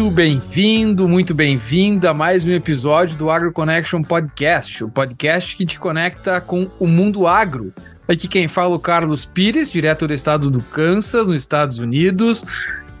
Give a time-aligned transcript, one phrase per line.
[0.00, 5.66] muito bem-vindo, muito bem-vinda a mais um episódio do Agro Connection Podcast, o podcast que
[5.66, 7.70] te conecta com o mundo agro.
[8.08, 12.46] Aqui quem fala é o Carlos Pires, direto do estado do Kansas, nos Estados Unidos,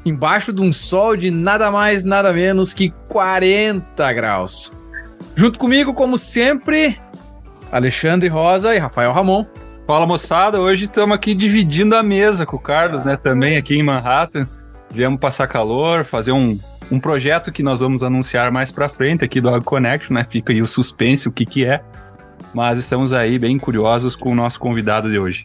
[0.04, 4.76] embaixo de um sol de nada mais, nada menos que 40 graus.
[5.34, 7.00] Junto comigo, como sempre,
[7.72, 9.46] Alexandre Rosa e Rafael Ramon.
[9.86, 13.16] Fala moçada, hoje estamos aqui dividindo a mesa com o Carlos, né?
[13.16, 14.46] Também aqui em Manhattan.
[14.90, 16.58] Viemos passar calor, fazer um,
[16.90, 20.26] um projeto que nós vamos anunciar mais para frente aqui do Ag Connection, né?
[20.28, 21.80] Fica aí o suspense, o que que é.
[22.52, 25.44] Mas estamos aí bem curiosos com o nosso convidado de hoje.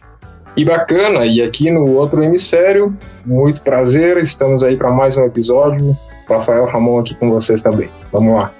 [0.56, 5.96] E bacana, e aqui no outro hemisfério, muito prazer, estamos aí para mais um episódio.
[6.28, 7.88] Rafael Ramon aqui com vocês também.
[8.10, 8.52] Vamos lá.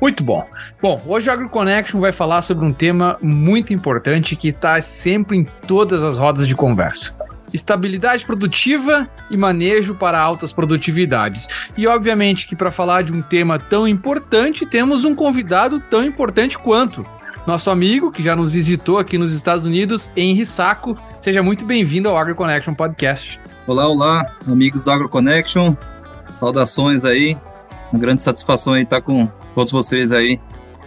[0.00, 0.44] Muito bom.
[0.80, 5.44] Bom, hoje o AgroConnection vai falar sobre um tema muito importante que está sempre em
[5.66, 7.16] todas as rodas de conversa
[7.52, 11.48] estabilidade produtiva e manejo para altas produtividades.
[11.76, 16.58] E obviamente que para falar de um tema tão importante, temos um convidado tão importante
[16.58, 17.06] quanto
[17.46, 20.98] nosso amigo que já nos visitou aqui nos Estados Unidos, Henry Saco.
[21.20, 23.40] Seja muito bem-vindo ao AgroConnection Podcast.
[23.66, 25.74] Olá, olá, amigos do AgroConnection.
[26.34, 27.38] Saudações aí.
[27.90, 30.38] Uma grande satisfação aí estar com todos vocês aí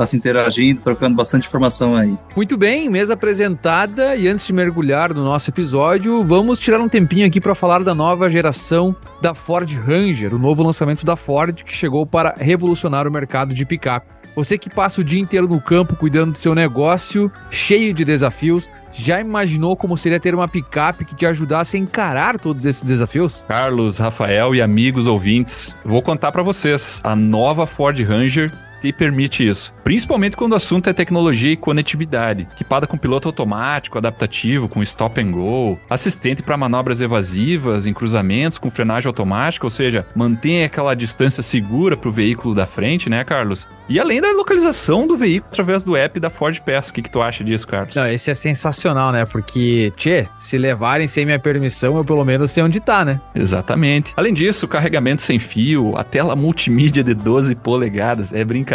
[0.02, 2.18] tá se interagindo, trocando bastante informação aí.
[2.36, 7.28] Muito bem, mesa apresentada e antes de mergulhar no nosso episódio, vamos tirar um tempinho
[7.28, 11.74] aqui para falar da nova geração da Ford Ranger, o novo lançamento da Ford que
[11.74, 14.08] chegou para revolucionar o mercado de picape.
[14.36, 18.70] Você que passa o dia inteiro no campo cuidando do seu negócio, cheio de desafios,
[18.94, 23.46] já imaginou como seria ter uma picape que te ajudasse a encarar todos esses desafios?
[23.48, 27.02] Carlos, Rafael e amigos ouvintes, vou contar para vocês.
[27.04, 29.74] A nova Ford Ranger te permite isso.
[29.84, 32.48] Principalmente quando o assunto é tecnologia e conectividade.
[32.54, 38.58] Equipada com piloto automático, adaptativo, com stop and go, assistente para manobras evasivas em cruzamentos
[38.58, 43.24] com frenagem automática, ou seja, mantém aquela distância segura para o veículo da frente, né,
[43.24, 43.68] Carlos?
[43.88, 46.90] E além da localização do veículo através do app da Ford Pass.
[46.90, 47.94] O que, que tu acha disso, Carlos?
[47.94, 49.26] Não, esse é sensacional, né?
[49.26, 53.20] Porque, tchê, se levarem sem minha permissão, eu pelo menos sei onde tá, né?
[53.36, 54.14] Exatamente.
[54.16, 58.71] Além disso, carregamento sem fio, a tela multimídia de 12 polegadas, é brincadeira.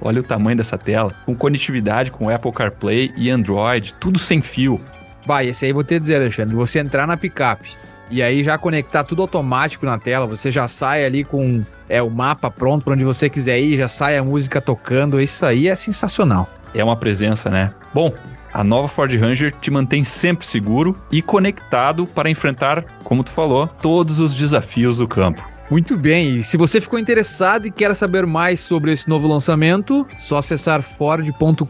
[0.00, 1.14] Olha o tamanho dessa tela.
[1.24, 4.80] Com conectividade com Apple CarPlay e Android, tudo sem fio.
[5.26, 6.54] Vai, esse aí vou te dizer, Alexandre.
[6.54, 7.70] Você entrar na picape
[8.10, 12.10] e aí já conectar tudo automático na tela, você já sai ali com é, o
[12.10, 15.20] mapa pronto para onde você quiser ir, já sai a música tocando.
[15.20, 16.48] Isso aí é sensacional.
[16.74, 17.72] É uma presença, né?
[17.92, 18.12] Bom,
[18.52, 23.66] a nova Ford Ranger te mantém sempre seguro e conectado para enfrentar, como tu falou,
[23.66, 25.46] todos os desafios do campo.
[25.70, 30.06] Muito bem, e se você ficou interessado e quer saber mais sobre esse novo lançamento,
[30.18, 31.64] só acessar ford.com.br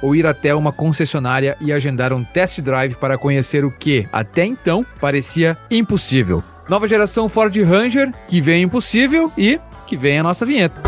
[0.00, 4.46] ou ir até uma concessionária e agendar um test drive para conhecer o que, até
[4.46, 6.42] então, parecia impossível.
[6.68, 10.80] Nova geração Ford Ranger, que vem impossível e que vem a nossa vinheta.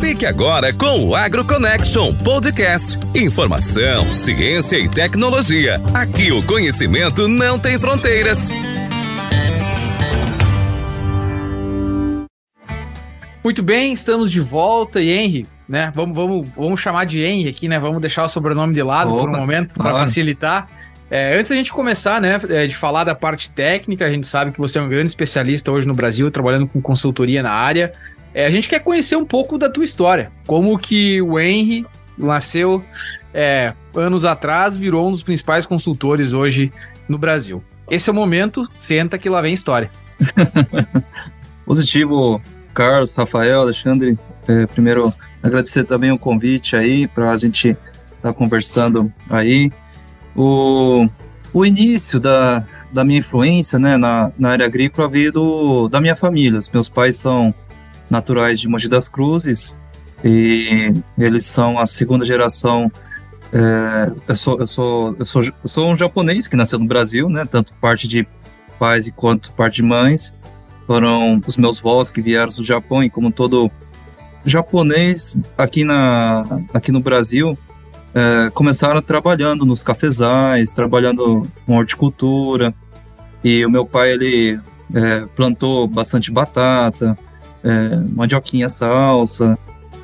[0.00, 2.98] Fique agora com o Agro Connection Podcast.
[3.14, 5.80] Informação, ciência e tecnologia.
[5.92, 8.50] Aqui o conhecimento não tem fronteiras.
[13.46, 15.92] Muito bem, estamos de volta e Henry, né?
[15.94, 17.78] Vamos, vamos, vamos chamar de Henry aqui, né?
[17.78, 20.68] Vamos deixar o sobrenome de lado Opa, por um momento para facilitar.
[21.08, 24.50] É, antes da gente começar, né, é, de falar da parte técnica, a gente sabe
[24.50, 27.92] que você é um grande especialista hoje no Brasil, trabalhando com consultoria na área.
[28.34, 31.86] É, a gente quer conhecer um pouco da tua história, como que o Henry
[32.18, 32.84] nasceu
[33.32, 36.72] é, anos atrás, virou um dos principais consultores hoje
[37.08, 37.62] no Brasil.
[37.88, 39.88] Esse é o momento, senta que lá vem história.
[41.64, 42.42] Positivo,
[42.76, 44.18] Carlos, Rafael, Alexandre.
[44.46, 45.08] É, primeiro,
[45.42, 47.78] agradecer também o convite aí para a gente estar
[48.20, 49.72] tá conversando aí.
[50.36, 51.08] O,
[51.54, 56.14] o início da, da minha influência né, na, na área agrícola veio do, da minha
[56.14, 56.58] família.
[56.58, 57.54] Os meus pais são
[58.10, 59.80] naturais de Mogi das Cruzes
[60.22, 62.92] e eles são a segunda geração.
[63.54, 67.26] É, eu, sou, eu, sou, eu, sou, eu sou um japonês que nasceu no Brasil,
[67.30, 68.28] né, tanto parte de
[68.78, 70.35] pais quanto parte de mães
[70.86, 73.70] foram os meus vós que vieram do Japão e como todo
[74.44, 77.58] japonês aqui na aqui no Brasil
[78.16, 82.74] é, começaram trabalhando nos cafezais, trabalhando com horticultura.
[83.44, 84.58] E o meu pai ele
[84.94, 87.16] é, plantou bastante batata,
[87.62, 89.58] é, mandioquinha salsa.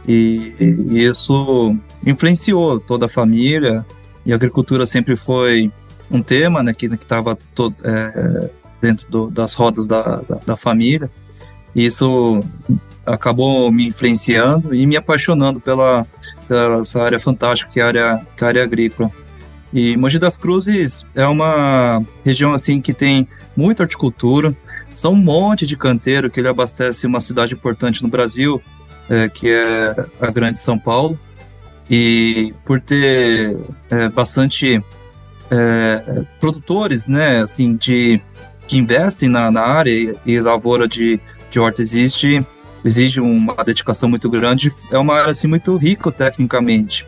[0.07, 1.75] E, e, isso
[2.07, 3.83] influenciou toda a família.
[4.27, 5.73] E a agricultura sempre foi
[6.11, 7.39] um tema né, que estava
[7.83, 8.51] é,
[8.83, 11.09] dentro do, das rodas da, da, da família.
[11.75, 12.41] E isso
[13.07, 16.07] acabou me influenciando e me apaixonando pela,
[16.47, 19.11] pela essa área fantástica que é a área, que é a área agrícola.
[19.73, 23.27] E Mogi das Cruzes é uma região assim que tem
[23.57, 24.55] muita horticultura,
[24.95, 28.61] são um monte de canteiro que ele abastece uma cidade importante no Brasil,
[29.09, 31.19] é, que é a Grande São Paulo.
[31.91, 33.57] E por ter
[33.91, 34.83] é, bastante
[35.51, 38.21] é, produtores, né, assim, de
[38.73, 41.21] que investem na, na área e, e lavoura de,
[41.51, 42.41] de horta existe,
[42.83, 47.07] exige uma dedicação muito grande, é uma área assim muito rica tecnicamente.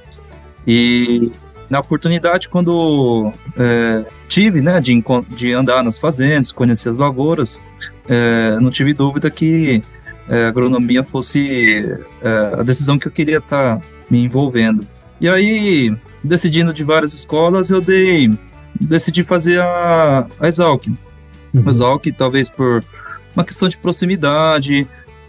[0.67, 1.33] E
[1.71, 7.65] na oportunidade, quando é, tive, né, de, de andar nas fazendas, conhecer as lavouras,
[8.07, 9.81] é, não tive dúvida que
[10.29, 14.87] é, agronomia fosse é, a decisão que eu queria estar tá me envolvendo.
[15.19, 18.31] E aí, decidindo de várias escolas, eu dei,
[18.79, 20.87] decidi fazer a, a Exalc.
[21.55, 21.63] Uhum.
[21.65, 22.85] A Exalc, talvez por
[23.35, 24.87] uma questão de proximidade,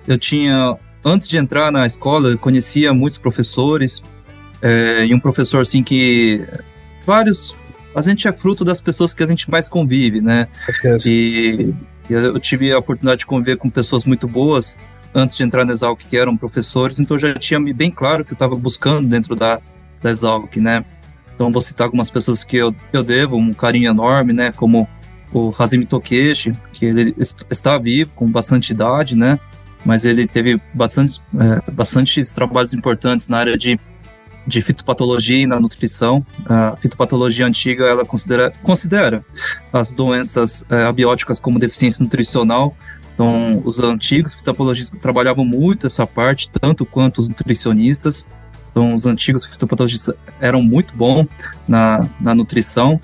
[0.07, 4.03] eu tinha, antes de entrar na escola, eu conhecia muitos professores,
[4.61, 6.43] é, e um professor assim que
[7.05, 7.55] vários
[7.95, 10.49] a gente é fruto das pessoas que a gente mais convive, né?
[11.05, 11.73] E,
[12.09, 14.81] e eu tive a oportunidade de conviver com pessoas muito boas
[15.13, 18.35] antes de entrar na Exalc, que eram professores, então já tinha bem claro que eu
[18.35, 19.61] estava buscando dentro da,
[20.01, 20.83] da Exalc, né?
[21.33, 24.51] Então vou citar algumas pessoas que eu, eu devo um carinho enorme, né?
[24.51, 24.89] Como
[25.35, 29.37] o Hazimi Tokeshi, que ele está vivo com bastante idade, né?
[29.83, 33.77] Mas ele teve bastante, é, bastantes trabalhos importantes na área de
[34.47, 36.23] de fitopatologia e na nutrição.
[36.47, 39.25] A fitopatologia antiga ela considera, considera
[39.73, 42.77] as doenças é, abióticas como deficiência nutricional.
[43.13, 48.27] Então, os antigos fitopatologistas trabalhavam muito essa parte, tanto quanto os nutricionistas.
[48.69, 51.25] Então, os antigos fitopatologistas eram muito bons
[51.67, 52.99] na, na nutrição.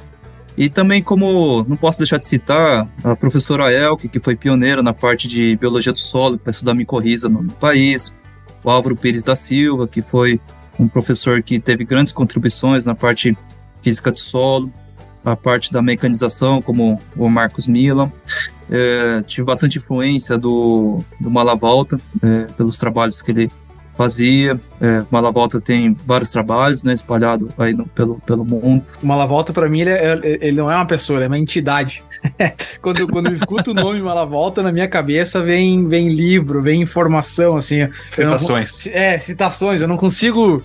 [0.58, 4.94] E também, como não posso deixar de citar, a professora Elke, que foi pioneira na
[4.94, 8.16] parte de biologia do solo para estudar micorriza no, país,
[8.64, 10.40] o Álvaro Pires da Silva, que foi
[10.78, 13.38] um professor que teve grandes contribuições na parte
[13.82, 14.72] física de solo,
[15.24, 18.12] a parte da mecanização, como o Marcos Milan.
[18.70, 23.52] É, tive bastante influência do, do Malavolta, é, pelos trabalhos que ele
[23.98, 24.60] fazia.
[24.80, 28.84] É, Malavolta tem vários trabalhos, né, espalhado aí no, pelo, pelo mundo.
[29.02, 32.04] O Malavolta, para mim, ele, é, ele, não é uma pessoa, ele é uma entidade.
[32.82, 37.58] quando, quando eu escuto o nome Malavolta, na minha cabeça vem, vem livro, vem informação,
[37.58, 37.88] assim.
[38.08, 38.86] Citações.
[38.86, 39.82] Não, é, citações.
[39.82, 40.64] Eu não consigo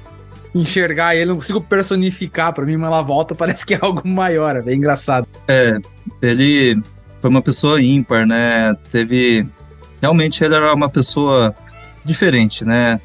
[0.55, 2.53] enxergar ele, não consigo personificar.
[2.53, 5.27] Para mim, Malavolta parece que é algo maior, é bem engraçado.
[5.49, 5.79] É,
[6.23, 6.81] ele
[7.19, 8.75] foi uma pessoa ímpar, né?
[8.91, 9.47] Teve.
[10.01, 11.55] Realmente ele era uma pessoa
[12.05, 13.01] diferente, né?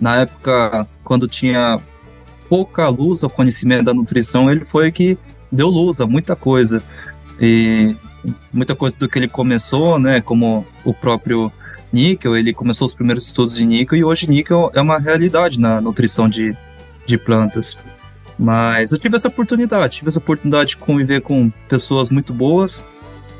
[0.00, 1.78] Na época, quando tinha
[2.48, 5.18] pouca luz ao conhecimento da nutrição, ele foi que
[5.52, 6.82] deu luz a muita coisa.
[7.40, 7.94] E
[8.52, 11.52] muita coisa do que ele começou, né, como o próprio
[11.92, 15.80] níquel, ele começou os primeiros estudos de níquel e hoje níquel é uma realidade na
[15.80, 16.56] nutrição de,
[17.06, 17.80] de plantas.
[18.38, 22.86] Mas eu tive essa oportunidade, tive essa oportunidade de conviver com pessoas muito boas.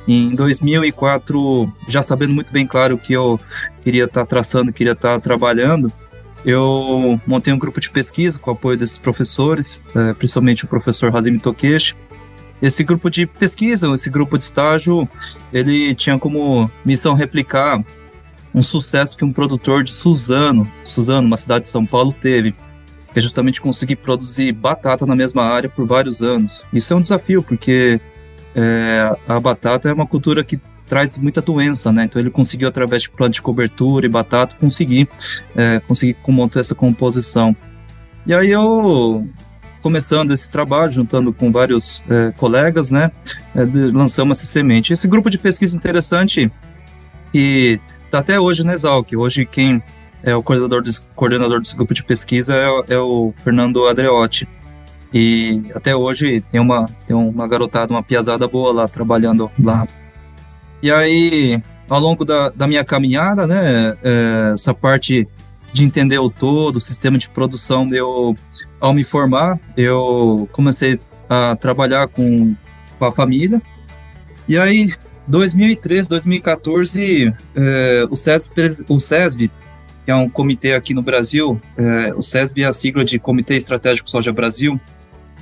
[0.06, 3.38] Em 2004, já sabendo muito bem claro que eu
[3.82, 5.92] queria estar tá traçando, queria estar tá trabalhando,
[6.44, 11.14] eu montei um grupo de pesquisa com o apoio desses professores, é, principalmente o professor
[11.14, 11.94] Hazimi Tokeshi.
[12.62, 15.08] Esse grupo de pesquisa, esse grupo de estágio,
[15.52, 17.82] ele tinha como missão replicar
[18.54, 22.52] um sucesso que um produtor de Suzano, Suzano, uma cidade de São Paulo, teve,
[23.12, 26.64] que é justamente conseguir produzir batata na mesma área por vários anos.
[26.72, 28.00] Isso é um desafio, porque
[28.54, 32.02] é, a batata é uma cultura que traz muita doença, né?
[32.02, 35.08] Então ele conseguiu através de planta de cobertura e batata conseguir
[35.54, 37.54] é, conseguir montar essa composição.
[38.26, 39.24] E aí eu
[39.80, 43.12] começando esse trabalho, juntando com vários é, colegas, né,
[43.54, 44.92] é, lançamos essa semente.
[44.92, 46.50] Esse grupo de pesquisa interessante
[47.32, 49.12] e está até hoje na Exalc.
[49.16, 49.80] Hoje quem
[50.24, 54.46] é o coordenador desse, coordenador desse grupo de pesquisa é, é o Fernando Adreotti.
[55.14, 59.86] E até hoje tem uma, tem uma garotada, uma piazada boa lá trabalhando lá
[60.82, 65.28] e aí, ao longo da, da minha caminhada, né, é, essa parte
[65.72, 68.34] de entender o todo, o sistema de produção, eu,
[68.80, 72.54] ao me formar, eu comecei a trabalhar com,
[72.98, 73.62] com a família.
[74.48, 74.92] E aí,
[75.28, 78.52] 2013, 2014, é, o, CESB,
[78.88, 79.50] o CESB,
[80.04, 83.54] que é um comitê aqui no Brasil, é, o CESB é a sigla de Comitê
[83.54, 84.80] Estratégico Soja Brasil,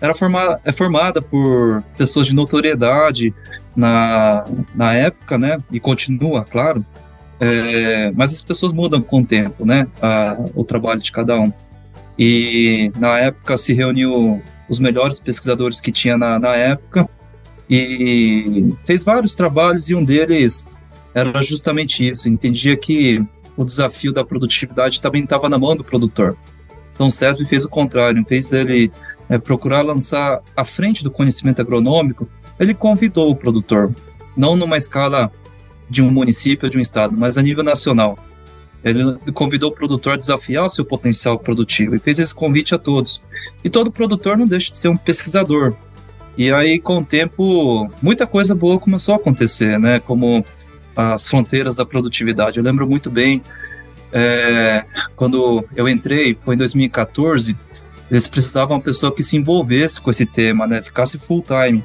[0.01, 3.35] era formada, é formada por pessoas de notoriedade
[3.79, 4.45] na,
[4.75, 5.63] na época, né?
[5.71, 6.85] E continua, claro.
[7.39, 9.87] É, mas as pessoas mudam com o tempo, né?
[10.03, 11.53] A, o trabalho de cada um.
[12.19, 17.09] E na época se reuniu os melhores pesquisadores que tinha na, na época
[17.71, 20.73] e fez vários trabalhos e um deles
[21.15, 22.29] era justamente isso.
[22.29, 23.25] Entendia que
[23.57, 26.37] o desafio da produtividade também estava na mão do produtor.
[26.93, 28.91] Então o SESB fez o contrário, vez dele
[29.29, 33.95] é, procurar lançar à frente do conhecimento agronômico, ele convidou o produtor,
[34.37, 35.31] não numa escala
[35.89, 38.19] de um município de um estado, mas a nível nacional.
[38.85, 42.79] Ele convidou o produtor a desafiar o seu potencial produtivo e fez esse convite a
[42.79, 43.27] todos.
[43.65, 45.75] E todo produtor não deixa de ser um pesquisador.
[46.37, 49.99] E aí, com o tempo, muita coisa boa começou a acontecer, né?
[49.99, 50.45] Como
[50.97, 52.59] as fronteiras da produtividade.
[52.59, 53.43] Eu lembro muito bem,
[54.13, 54.85] é,
[55.17, 57.59] quando eu entrei, foi em 2014,
[58.11, 60.83] eles precisavam de uma pessoa que se envolvesse com esse tema, né?
[60.83, 61.85] Ficasse full time.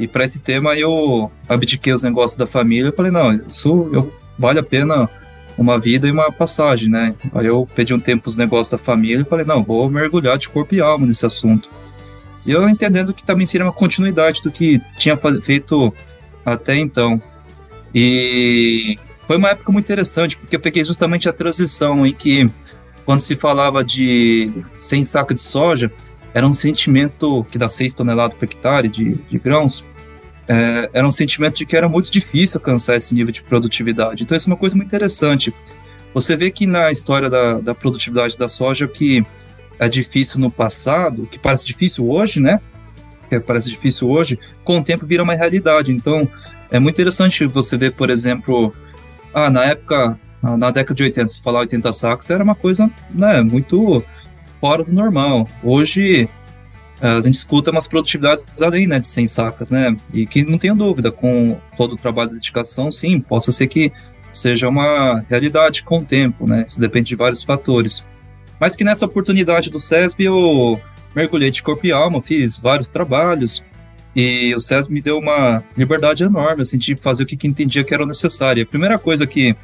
[0.00, 2.88] E para esse tema eu abdiquei os negócios da família.
[2.88, 5.08] Eu falei, não, isso eu, vale a pena
[5.58, 7.14] uma vida e uma passagem, né?
[7.34, 10.48] Aí eu pedi um tempo os negócios da família e falei, não, vou mergulhar de
[10.48, 11.68] corpo e alma nesse assunto.
[12.46, 15.92] E eu entendendo que também seria uma continuidade do que tinha feito
[16.44, 17.20] até então.
[17.94, 22.50] E foi uma época muito interessante, porque eu peguei justamente a transição em que,
[23.04, 25.92] quando se falava de 100 sacos de soja,
[26.32, 29.84] era um sentimento que dá 6 toneladas por hectare de, de grãos,
[30.48, 34.22] é, era um sentimento de que era muito difícil alcançar esse nível de produtividade.
[34.22, 35.54] Então, isso é uma coisa muito interessante.
[36.12, 39.24] Você vê que na história da, da produtividade da soja, que
[39.78, 42.60] é difícil no passado, que parece difícil hoje, né?
[43.28, 45.92] Que parece difícil hoje, com o tempo vira uma realidade.
[45.92, 46.28] Então,
[46.70, 48.74] é muito interessante você ver, por exemplo,
[49.32, 53.40] ah, na época, na década de 80, se falar 80 sacos era uma coisa né,
[53.40, 54.02] muito
[54.60, 55.48] fora do normal.
[55.62, 56.28] Hoje,
[57.00, 59.96] é, a gente escuta umas produtividades além né, de 100 sacas, né?
[60.12, 63.90] E que não tenho dúvida, com todo o trabalho de dedicação, sim, possa ser que
[64.30, 66.66] seja uma realidade com o tempo, né?
[66.68, 68.08] Isso depende de vários fatores.
[68.60, 70.80] Mas que nessa oportunidade do SESB eu
[71.16, 73.66] mergulhei de corpo e alma, fiz vários trabalhos,
[74.14, 77.84] e o SESB me deu uma liberdade enorme, assim, de fazer o que, que entendia
[77.84, 78.62] que era necessário.
[78.62, 79.56] A primeira coisa que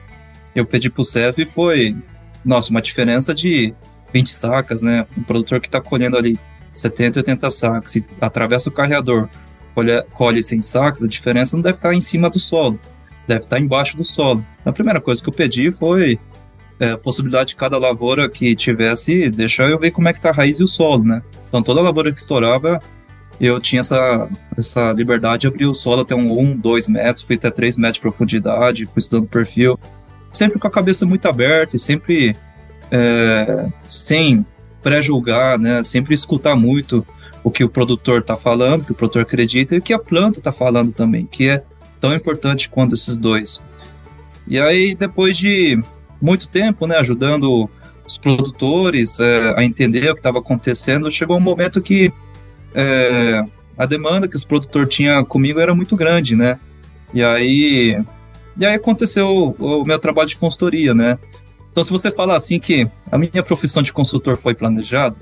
[0.54, 1.96] eu pedi para o SESB foi,
[2.44, 3.74] nossa, uma diferença de
[4.12, 5.06] 20 sacas, né?
[5.16, 6.38] Um produtor que está colhendo ali
[6.72, 9.28] 70, 80 sacos, e atravessa o carreador,
[9.74, 12.78] colhe, colhe 100 sacos, a diferença não deve estar em cima do solo,
[13.26, 14.44] deve estar embaixo do solo.
[14.64, 16.18] A primeira coisa que eu pedi foi
[16.78, 20.30] é, a possibilidade de cada lavoura que tivesse, deixar eu ver como é que está
[20.30, 21.22] a raiz e o solo, né?
[21.48, 22.80] Então toda lavoura que estourava,
[23.40, 27.36] eu tinha essa, essa liberdade de abrir o solo até um 1, 2 metros, fui
[27.36, 29.78] até 3 metros de profundidade, fui estudando perfil,
[30.30, 32.34] sempre com a cabeça muito aberta e sempre
[32.90, 34.44] é, sem
[34.82, 35.82] pré-julgar, né?
[35.82, 37.06] Sempre escutar muito
[37.42, 39.98] o que o produtor está falando, o que o produtor acredita e o que a
[39.98, 41.62] planta está falando também, que é
[42.00, 43.66] tão importante quanto esses dois.
[44.46, 45.80] E aí, depois de
[46.20, 47.68] muito tempo, né, ajudando
[48.06, 52.12] os produtores é, a entender o que estava acontecendo, chegou um momento que
[52.74, 53.44] é,
[53.76, 56.58] a demanda que os produtores tinham comigo era muito grande, né?
[57.12, 58.00] E aí,
[58.56, 61.18] e aí aconteceu o, o meu trabalho de consultoria, né?
[61.76, 65.14] Então, se você falar assim que a minha profissão de consultor foi planejado,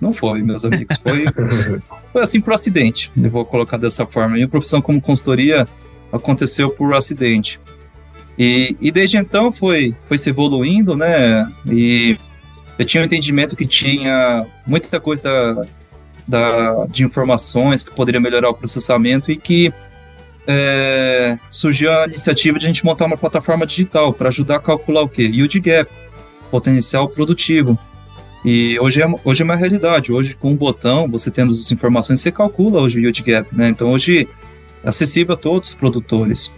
[0.00, 0.96] não foi, meus amigos.
[0.96, 1.24] Foi,
[2.12, 3.12] foi assim por acidente.
[3.16, 4.34] Eu vou colocar dessa forma.
[4.34, 5.68] Minha profissão como consultoria
[6.12, 7.60] aconteceu por acidente.
[8.36, 11.48] E, e desde então foi, foi se evoluindo, né?
[11.70, 12.16] E
[12.76, 15.64] eu tinha um entendimento que tinha muita coisa da,
[16.26, 19.72] da, de informações que poderia melhorar o processamento e que
[20.46, 25.02] é, surgiu a iniciativa de a gente montar uma plataforma digital para ajudar a calcular
[25.02, 25.22] o quê?
[25.22, 25.90] Yield Gap,
[26.50, 27.78] potencial produtivo.
[28.44, 30.12] E hoje é, hoje é uma realidade.
[30.12, 33.68] Hoje, com um botão, você tendo as informações, você calcula hoje o yield gap, né?
[33.68, 34.28] Então, hoje
[34.82, 36.56] é acessível a todos os produtores.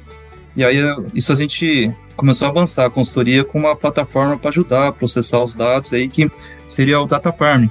[0.57, 0.79] E aí,
[1.15, 5.43] isso a gente começou a avançar a consultoria com uma plataforma para ajudar a processar
[5.43, 6.31] os dados aí, que
[6.69, 7.67] seria o Data Farm.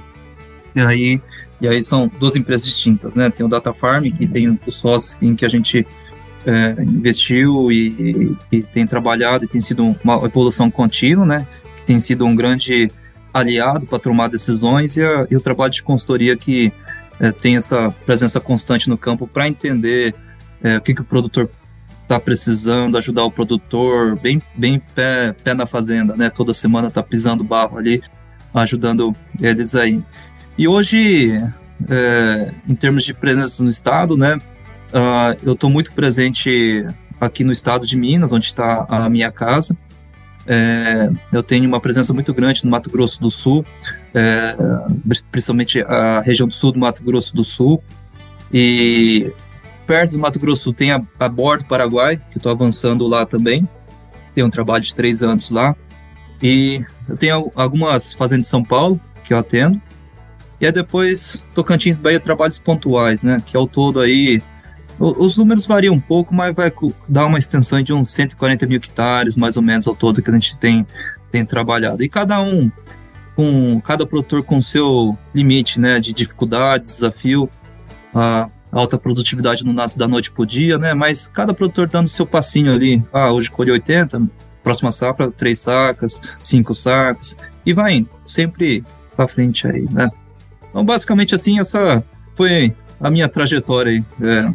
[0.74, 1.20] E aí,
[1.60, 3.30] e aí são duas empresas distintas, né?
[3.30, 5.86] Tem o Data Farm, que tem o sócio em que a gente
[6.46, 11.46] é, investiu e, e, tem trabalhado e tem sido uma evolução contínua, né?
[11.76, 12.90] que tem sido um grande
[13.32, 16.72] aliado para tomar decisões, e, a, e, o trabalho de consultoria que
[17.20, 20.14] é, tem essa presença constante no campo para entender
[20.62, 21.48] é, o que, que o produtor
[22.02, 26.28] está precisando, ajudar o produtor, bem, bem pé, pé na fazenda, né?
[26.28, 28.02] Toda semana está pisando barro ali,
[28.52, 30.02] ajudando eles aí.
[30.58, 31.32] E hoje,
[31.88, 34.36] é, em termos de presença no estado, né?
[34.92, 36.86] Uh, eu estou muito presente
[37.20, 39.78] aqui no estado de Minas, onde está a minha casa.
[40.44, 43.64] É, eu tenho uma presença muito grande no Mato Grosso do Sul,
[44.12, 44.56] é,
[45.30, 47.82] principalmente a região do sul do Mato Grosso do Sul.
[48.52, 49.32] E
[49.86, 53.24] perto do Mato Grosso do Sul tem a, a Bordo Paraguai, que estou avançando lá
[53.24, 53.68] também.
[54.34, 55.76] Tenho um trabalho de três anos lá.
[56.42, 59.80] E eu tenho algumas fazendas em São Paulo, que eu atendo.
[60.60, 63.40] E aí depois Tocantins Bahia trabalhos pontuais, né?
[63.46, 64.42] Que ao todo aí
[64.98, 66.72] os números variam um pouco, mas vai
[67.08, 70.34] dar uma extensão de uns 140 mil hectares, mais ou menos, ao todo, que a
[70.34, 70.86] gente tem,
[71.30, 72.02] tem trabalhado.
[72.02, 72.70] E cada um
[73.34, 77.48] com cada produtor com seu limite, né, de dificuldade, desafio.
[78.14, 82.26] A alta produtividade não nasce da noite pro dia, né, mas cada produtor dando seu
[82.26, 83.02] passinho ali.
[83.12, 84.22] Ah, hoje colhi 80,
[84.62, 88.84] próxima safra, três sacas, cinco sacas, e vai indo, sempre
[89.16, 90.10] para frente aí, né.
[90.70, 92.02] Então, basicamente assim, essa
[92.34, 94.04] foi a minha trajetória aí.
[94.22, 94.52] É,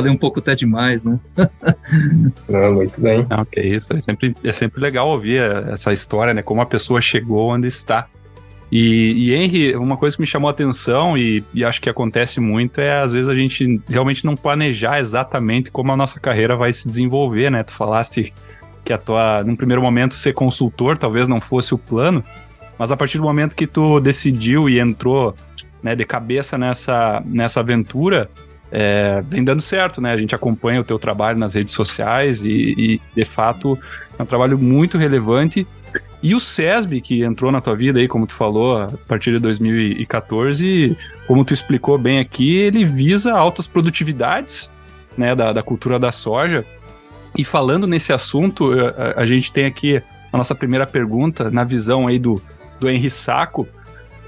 [0.00, 1.18] falei um pouco até demais, né?
[2.48, 3.26] Não, muito bem.
[3.28, 3.92] Não, que isso.
[3.94, 5.40] É sempre, é sempre legal ouvir
[5.70, 6.42] essa história, né?
[6.42, 8.06] Como a pessoa chegou onde está.
[8.72, 12.38] E, e Henry, uma coisa que me chamou a atenção e, e, acho que acontece
[12.38, 16.72] muito é às vezes a gente realmente não planejar exatamente como a nossa carreira vai
[16.72, 17.64] se desenvolver, né?
[17.64, 18.32] Tu falaste
[18.84, 22.22] que a tua, num primeiro momento, ser consultor talvez não fosse o plano,
[22.78, 25.34] mas a partir do momento que tu decidiu e entrou
[25.82, 28.30] né, de cabeça nessa, nessa aventura,
[28.70, 30.12] é, vem dando certo, né?
[30.12, 33.78] A gente acompanha o teu trabalho nas redes sociais e, e, de fato,
[34.18, 35.66] é um trabalho muito relevante.
[36.22, 39.38] E o SESB, que entrou na tua vida aí, como tu falou, a partir de
[39.38, 40.96] 2014,
[41.26, 44.70] como tu explicou bem aqui, ele visa altas produtividades,
[45.16, 46.64] né, da, da cultura da soja.
[47.36, 52.06] E falando nesse assunto, a, a gente tem aqui a nossa primeira pergunta, na visão
[52.06, 52.40] aí do,
[52.78, 53.66] do Henri Saco,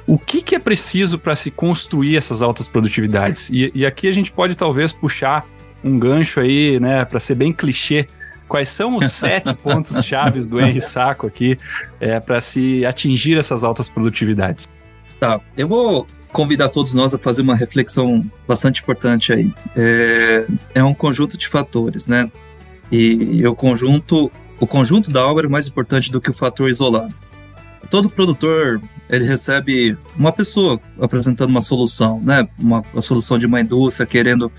[0.06, 3.50] o que, que é preciso para se construir essas altas produtividades?
[3.50, 5.46] E, e, aqui a gente pode talvez puxar
[5.82, 8.06] um gancho aí, né, para ser bem clichê.
[8.48, 11.56] Quais são os sete pontos chaves do Henry Saco aqui
[12.00, 14.68] é, para se atingir essas altas produtividades?
[15.20, 19.52] Tá, eu vou convidar todos nós a fazer uma reflexão bastante importante aí.
[19.76, 22.30] É, é um conjunto de fatores, né?
[22.90, 24.30] E o conjunto,
[24.60, 27.14] o conjunto da obra é mais importante do que o fator isolado.
[27.90, 32.48] Todo produtor ele recebe uma pessoa apresentando uma solução, né?
[32.58, 34.50] Uma, uma solução de uma indústria querendo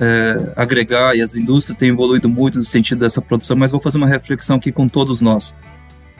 [0.00, 3.98] é, agregar, e as indústrias têm evoluído muito no sentido dessa produção, mas vou fazer
[3.98, 5.54] uma reflexão aqui com todos nós.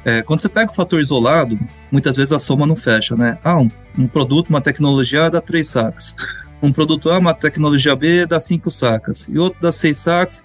[0.04, 1.58] É, quando você pega o fator isolado,
[1.90, 3.38] muitas vezes a soma não fecha, né?
[3.42, 6.14] Ah, um, um produto, uma tecnologia dá três sacas.
[6.60, 9.26] Um produto A, uma tecnologia B, dá cinco sacas.
[9.32, 10.44] E outro dá seis sacas.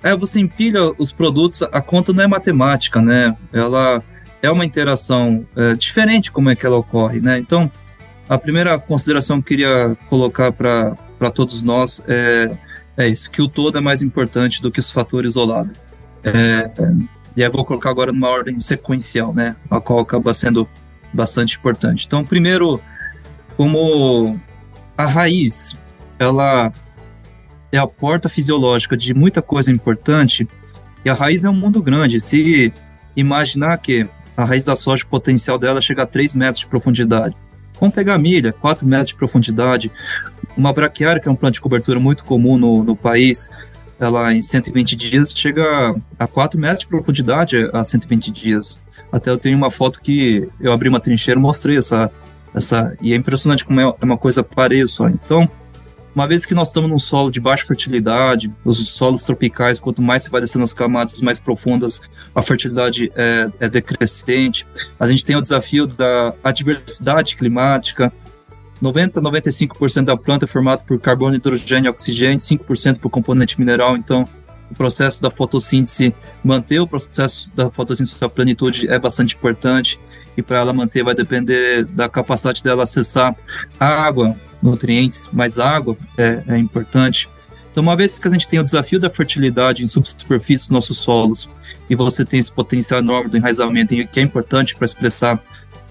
[0.00, 3.36] Aí você empilha os produtos, a conta não é matemática, né?
[3.52, 4.00] Ela
[4.42, 7.38] é uma interação é, diferente como é que ela ocorre, né?
[7.38, 7.70] Então,
[8.28, 12.50] a primeira consideração que eu queria colocar para todos nós é,
[12.96, 15.76] é isso, que o todo é mais importante do que os fatores isolados.
[16.22, 16.70] É,
[17.36, 19.56] e aí vou colocar agora numa ordem sequencial, né?
[19.70, 20.68] A qual acaba sendo
[21.12, 22.04] bastante importante.
[22.06, 22.80] Então, primeiro,
[23.56, 24.38] como
[24.96, 25.78] a raiz,
[26.18, 26.72] ela
[27.72, 30.48] é a porta fisiológica de muita coisa importante,
[31.04, 32.20] e a raiz é um mundo grande.
[32.20, 32.72] Se
[33.16, 34.06] imaginar que
[34.38, 37.36] a raiz da soja, o potencial dela chega a 3 metros de profundidade.
[37.80, 39.90] Vamos pegar a milha, 4 metros de profundidade.
[40.56, 43.50] Uma braquiária, que é um plano de cobertura muito comum no, no país,
[43.98, 48.84] ela em 120 dias chega a 4 metros de profundidade a 120 dias.
[49.10, 52.08] Até eu tenho uma foto que eu abri uma trincheira e mostrei essa,
[52.54, 52.96] essa.
[53.00, 55.08] E é impressionante como é uma coisa pareia só.
[55.08, 55.50] Então,
[56.18, 60.24] uma vez que nós estamos num solo de baixa fertilidade, os solos tropicais, quanto mais
[60.24, 64.66] você vai descendo as camadas mais profundas, a fertilidade é, é decrescente.
[64.98, 68.12] A gente tem o desafio da adversidade climática.
[68.82, 73.96] 90 95% da planta é formada por carbono, hidrogênio e oxigênio, 5% por componente mineral.
[73.96, 74.24] Então,
[74.68, 80.00] o processo da fotossíntese, manter o processo da fotossíntese sua plenitude é bastante importante.
[80.36, 83.36] E para ela manter, vai depender da capacidade dela acessar
[83.78, 87.28] água, nutrientes, mais água é, é importante.
[87.70, 90.98] Então, uma vez que a gente tem o desafio da fertilidade em subsuperfície dos nossos
[90.98, 91.50] solos,
[91.88, 95.42] e você tem esse potencial enorme do enraizamento, que é importante para expressar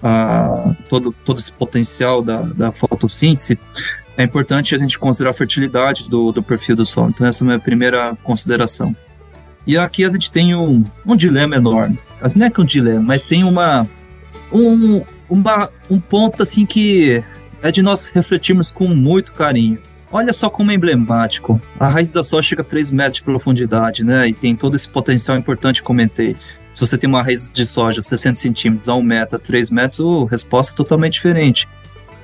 [0.02, 3.58] ah, todo, todo esse potencial da, da fotossíntese,
[4.16, 7.10] é importante a gente considerar a fertilidade do, do perfil do solo.
[7.10, 8.94] Então, essa é a minha primeira consideração.
[9.66, 11.98] E aqui a gente tem um, um dilema enorme.
[12.34, 13.86] Não é que um dilema, mas tem uma,
[14.52, 17.22] um, uma, um ponto assim que
[17.62, 19.78] é de nós refletirmos com muito carinho.
[20.10, 21.60] Olha só como é emblemático.
[21.78, 24.26] A raiz da soja chega a 3 metros de profundidade, né?
[24.28, 26.34] E tem todo esse potencial importante que comentei.
[26.72, 30.00] Se você tem uma raiz de soja 60 centímetros a 1 metro, a 3 metros,
[30.00, 31.68] a resposta totalmente diferente.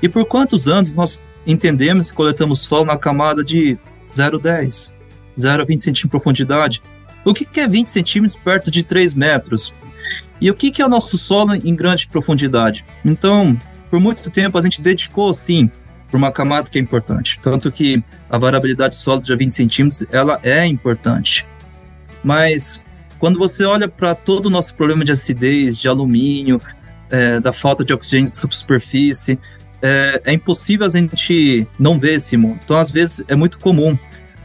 [0.01, 3.79] E por quantos anos nós entendemos e coletamos solo na camada de
[4.15, 4.95] 0,10,
[5.39, 6.83] 0,20 centímetros de profundidade?
[7.25, 9.75] O que é 20 centímetros perto de 3 metros?
[10.41, 12.85] E o que é o nosso solo em grande profundidade?
[13.05, 13.59] Então,
[13.95, 15.71] por muito tempo a gente dedicou, sim,
[16.11, 17.39] para uma camada que é importante.
[17.41, 21.47] Tanto que a variabilidade sólida de 20 centímetros, ela é importante.
[22.21, 22.85] Mas
[23.21, 26.61] quando você olha para todo o nosso problema de acidez, de alumínio,
[27.09, 29.39] é, da falta de oxigênio de superfície,
[29.81, 32.59] é, é, impossível a gente não ver esse mundo.
[32.65, 33.97] Então, às vezes, é muito comum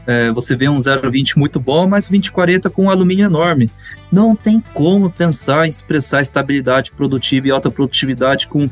[0.06, 3.68] é, você ver um 0,20 muito bom, mas 2040 com um alumínio enorme.
[4.12, 8.64] Não tem como pensar em expressar estabilidade produtiva e alta produtividade com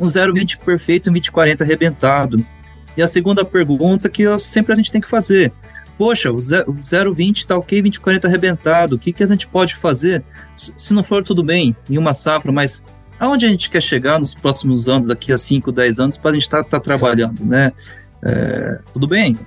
[0.00, 2.44] um 0,20 perfeito um 20,40 arrebentado?
[2.96, 5.52] E a segunda pergunta que eu, sempre a gente tem que fazer,
[5.96, 10.24] poxa, o 0,20 tá ok, 20,40 arrebentado, o que, que a gente pode fazer?
[10.56, 12.84] Se não for tudo bem, em uma safra, mas
[13.18, 16.32] aonde a gente quer chegar nos próximos anos, daqui a 5, 10 anos, para a
[16.32, 17.70] gente estar tá, tá trabalhando, né?
[18.22, 19.38] É, tudo bem,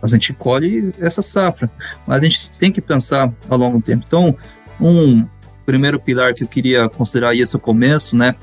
[0.00, 1.70] a gente colhe essa safra,
[2.06, 4.04] mas a gente tem que pensar a longo tempo.
[4.06, 4.36] Então,
[4.80, 5.26] um
[5.64, 8.36] primeiro pilar que eu queria considerar isso o começo, né?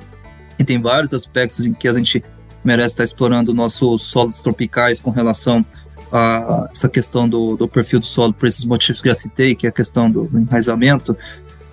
[0.57, 2.23] E tem vários aspectos em que a gente
[2.63, 5.65] merece estar explorando nossos solos tropicais com relação
[6.11, 9.65] a essa questão do, do perfil do solo, por esses motivos que já citei, que
[9.65, 11.17] é a questão do enraizamento.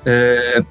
[0.04, 0.64] É,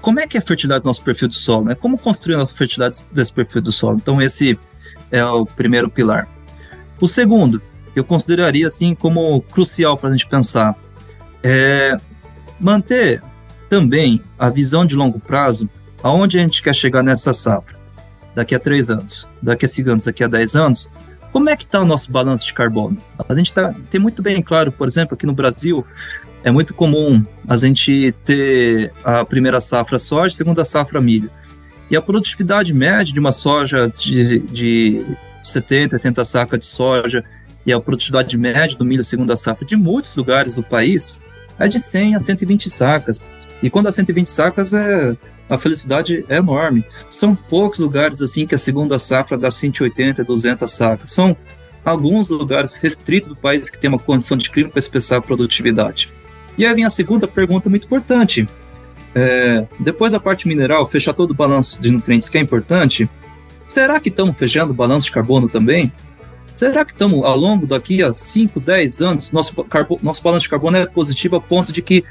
[0.00, 1.66] como é que é a fertilidade do nosso perfil do solo?
[1.66, 1.74] Né?
[1.74, 3.98] Como construir a nossa fertilidade desse perfil do solo?
[4.00, 4.58] Então, esse
[5.10, 6.26] é o primeiro pilar.
[7.00, 7.60] O segundo,
[7.94, 10.74] eu consideraria assim como crucial para a gente pensar,
[11.42, 11.96] é
[12.58, 13.22] manter
[13.68, 15.68] também a visão de longo prazo,
[16.02, 17.74] aonde a gente quer chegar nessa safra,
[18.34, 20.90] daqui a três anos, daqui a cinco anos, daqui a dez anos,
[21.32, 22.98] como é que está o nosso balanço de carbono?
[23.26, 25.84] A gente tá, tem muito bem claro, por exemplo, aqui no Brasil,
[26.44, 31.30] é muito comum a gente ter a primeira safra soja, segunda safra milho.
[31.90, 35.06] E a produtividade média de uma soja de, de
[35.42, 37.24] 70, 80 sacas de soja
[37.64, 41.22] e a produtividade média do milho segunda safra de muitos lugares do país
[41.58, 43.22] é de 100 a 120 sacas.
[43.62, 45.16] E quando a 120 sacas é
[45.52, 46.82] a felicidade é enorme.
[47.10, 51.10] São poucos lugares assim que a segunda safra dá 180, 200 sacas.
[51.10, 51.36] São
[51.84, 56.10] alguns lugares restritos do país que tem uma condição de clima para expressar a produtividade.
[56.56, 58.48] E aí vem a segunda pergunta muito importante.
[59.14, 63.06] É, depois da parte mineral, fechar todo o balanço de nutrientes que é importante,
[63.66, 65.92] será que estamos fechando o balanço de carbono também?
[66.54, 69.54] Será que estamos, ao longo daqui a 5, 10 anos, nosso,
[70.02, 72.02] nosso balanço de carbono é positivo a ponto de que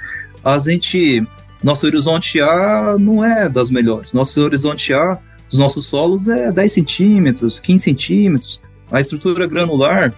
[0.44, 1.26] a gente
[1.64, 4.14] nosso horizonte A não é das melhores.
[4.14, 5.18] Nosso horizonte A
[5.50, 8.64] dos nossos solos é 10 centímetros, 15 centímetros.
[8.92, 10.14] A estrutura granular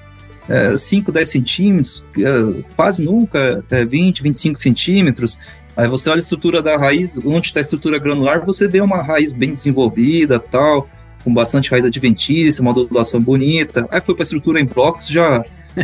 [0.47, 5.41] é 5, 10 centímetros, é, quase nunca é 20, 25 centímetros.
[5.75, 9.01] Aí você olha a estrutura da raiz, onde está a estrutura granular, você vê uma
[9.01, 10.87] raiz bem desenvolvida, tal,
[11.23, 13.87] com bastante raiz adventícia, uma modulação bonita.
[13.89, 15.43] Aí foi para a estrutura em blocos, já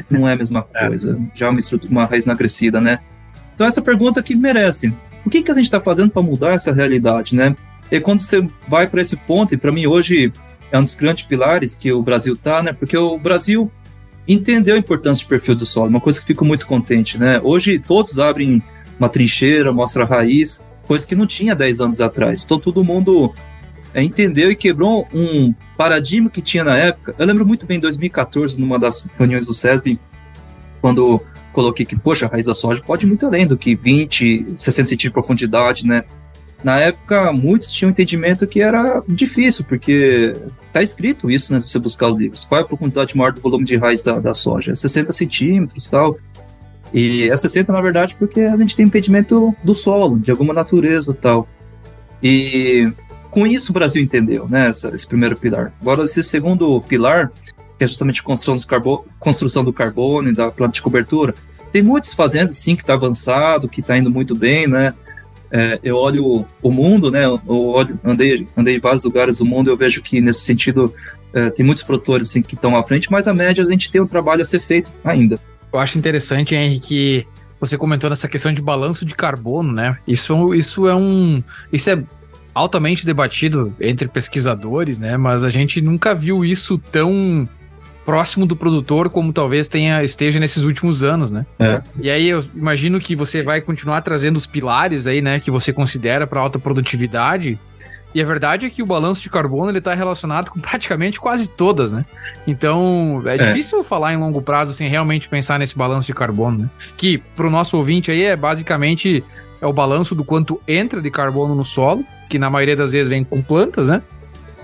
[0.09, 0.87] não é a mesma é.
[0.87, 2.99] coisa, já é uma, estrutura, uma raiz crescida, né?
[3.55, 6.73] Então essa pergunta que merece, o que, que a gente está fazendo para mudar essa
[6.73, 7.55] realidade, né?
[7.91, 10.31] E quando você vai para esse ponto, e para mim hoje
[10.71, 12.73] é um dos grandes pilares que o Brasil está, né?
[12.73, 13.71] Porque o Brasil
[14.27, 17.41] entendeu a importância do perfil do solo, uma coisa que fico muito contente, né?
[17.43, 18.61] Hoje todos abrem
[18.99, 22.43] uma trincheira, mostra a raiz, coisa que não tinha 10 anos atrás.
[22.43, 23.33] Então todo mundo
[23.93, 27.15] é, entendeu e quebrou um paradigma que tinha na época.
[27.17, 29.99] Eu lembro muito bem em 2014, numa das reuniões do SESB,
[30.81, 31.21] quando
[31.59, 34.71] coloquei que, poxa, a raiz da soja pode ir muito além do que 20, 60
[34.71, 36.05] centímetros de profundidade, né?
[36.63, 40.33] Na época, muitos tinham entendimento que era difícil, porque
[40.71, 41.59] tá escrito isso, né?
[41.59, 42.45] Se você buscar os livros.
[42.45, 44.73] Qual é a profundidade maior do volume de raiz da, da soja?
[44.73, 46.17] 60 centímetros tal.
[46.93, 51.13] E é 60, na verdade, porque a gente tem impedimento do solo, de alguma natureza
[51.13, 51.45] tal.
[52.23, 52.89] E
[53.29, 54.69] com isso o Brasil entendeu, né?
[54.69, 55.73] Essa, esse primeiro pilar.
[55.81, 57.31] Agora, esse segundo pilar
[57.79, 61.33] que é justamente construção do, carbono, construção do carbono e da planta de cobertura.
[61.71, 64.93] Tem muitos fazendas, sim, que está avançado, que está indo muito bem, né?
[65.51, 67.25] É, eu olho o mundo, né?
[67.25, 70.93] Eu olho, andei, andei em vários lugares do mundo, eu vejo que nesse sentido
[71.33, 74.07] é, tem muitos produtores que estão à frente, mas a média a gente tem um
[74.07, 75.39] trabalho a ser feito ainda.
[75.71, 77.27] Eu acho interessante, Henrique, que
[77.59, 79.97] você comentou nessa questão de balanço de carbono, né?
[80.07, 81.43] Isso, isso é um.
[81.71, 82.03] Isso é
[82.53, 85.17] altamente debatido entre pesquisadores, né?
[85.17, 87.47] Mas a gente nunca viu isso tão
[88.09, 91.45] próximo do produtor como talvez tenha esteja nesses últimos anos, né?
[91.59, 91.79] É.
[92.01, 95.71] E aí eu imagino que você vai continuar trazendo os pilares aí, né, que você
[95.71, 97.59] considera para alta produtividade.
[98.15, 101.51] E a verdade é que o balanço de carbono ele está relacionado com praticamente quase
[101.51, 102.03] todas, né?
[102.47, 106.63] Então é, é, difícil falar em longo prazo sem realmente pensar nesse balanço de carbono,
[106.63, 106.69] né?
[106.97, 109.23] Que para o nosso ouvinte aí é basicamente
[109.61, 113.07] é o balanço do quanto entra de carbono no solo, que na maioria das vezes
[113.07, 114.01] vem com plantas, né?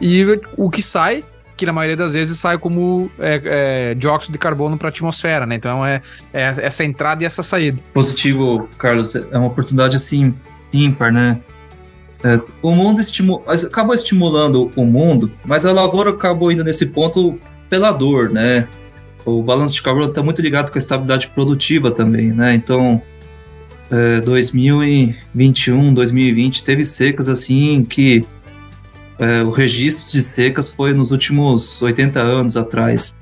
[0.02, 0.26] E
[0.58, 1.24] o que sai
[1.58, 3.42] que na maioria das vezes sai como é,
[3.92, 5.56] é, dióxido de carbono para a atmosfera, né?
[5.56, 6.02] Então é,
[6.34, 7.82] é, essa entrada e essa saída.
[7.94, 10.34] Positivo, Carlos, é uma oportunidade assim
[10.74, 11.40] ímpar, né?
[12.24, 17.40] É, o mundo estimu acabou estimulando o mundo, mas a lavoura acabou indo nesse ponto
[17.70, 18.68] pela dor, né?
[19.26, 22.54] O balanço de carbono está muito ligado com a estabilidade produtiva também, né?
[22.54, 23.02] Então,
[23.90, 28.24] é, 2021, 2020 teve secas assim que
[29.20, 33.14] é, o registro de secas foi nos últimos 80 anos atrás.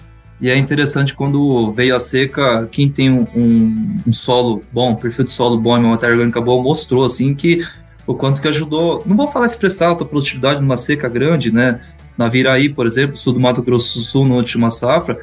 [0.41, 5.25] E é interessante quando veio a seca, quem tem um, um, um solo bom, perfil
[5.25, 7.65] de solo bom e uma matéria orgânica boa, mostrou assim que
[8.05, 9.01] o quanto que ajudou.
[9.05, 11.79] Não vou falar expressar a tua produtividade numa seca grande, né?
[12.17, 15.19] na Viraí, por exemplo, sul do Mato Grosso do Sul, na última safra,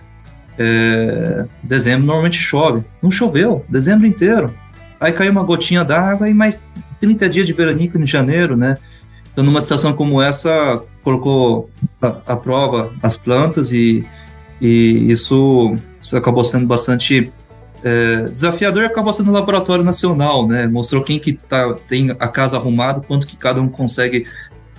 [0.59, 2.85] é, dezembro normalmente chove.
[3.03, 4.55] Não choveu, dezembro inteiro.
[4.99, 6.67] Aí caiu uma gotinha d'água e mais
[6.99, 8.77] 30 dias de veranico em janeiro, né?
[9.33, 14.05] Então, numa situação como essa, colocou à prova as plantas e,
[14.61, 17.33] e isso, isso acabou sendo bastante
[17.83, 20.67] é, desafiador acabou sendo o laboratório nacional, né?
[20.67, 24.27] Mostrou quem que tá, tem a casa arrumada, quanto que cada um consegue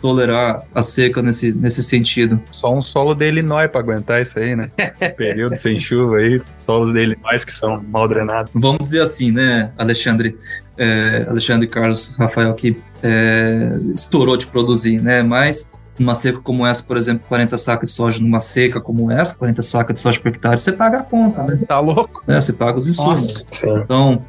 [0.02, 2.42] tolerar a seca nesse, nesse sentido.
[2.52, 4.72] Só um solo de Illinois para aguentar isso aí, né?
[4.78, 8.52] Esse período sem chuva aí, solos de Illinois que são mal drenados.
[8.56, 10.36] Vamos dizer assim, né, Alexandre?
[10.78, 15.22] É, Alexandre Carlos Rafael, que é, estourou de produzir, né?
[15.22, 19.36] Mas numa seca como essa, por exemplo, 40 sacas de soja numa seca como essa,
[19.36, 21.60] 40 sacas de soja por hectare, você paga a conta, né?
[21.68, 22.24] Tá louco?
[22.28, 23.46] É, você paga os insumos.
[23.46, 24.24] Nossa, então,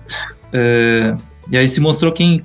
[0.52, 1.14] é,
[1.50, 2.42] e aí se mostrou quem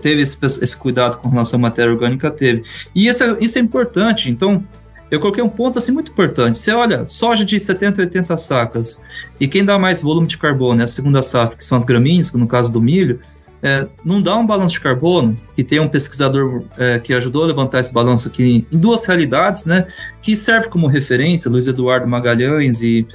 [0.00, 2.62] teve esse, esse, cuidado com relação à matéria orgânica teve.
[2.94, 4.30] E isso é, isso é importante.
[4.30, 4.64] Então,
[5.10, 6.58] eu coloquei um ponto assim muito importante.
[6.58, 9.02] Você olha, soja de 70, 80 sacas,
[9.40, 12.32] e quem dá mais volume de carbono é a segunda safra, que são as gramíneas,
[12.32, 13.20] no caso do milho,
[13.62, 17.46] é, não dá um balanço de carbono, e tem um pesquisador é, que ajudou a
[17.46, 19.86] levantar esse balanço aqui em duas realidades, né,
[20.22, 23.06] que serve como referência, Luiz Eduardo Magalhães e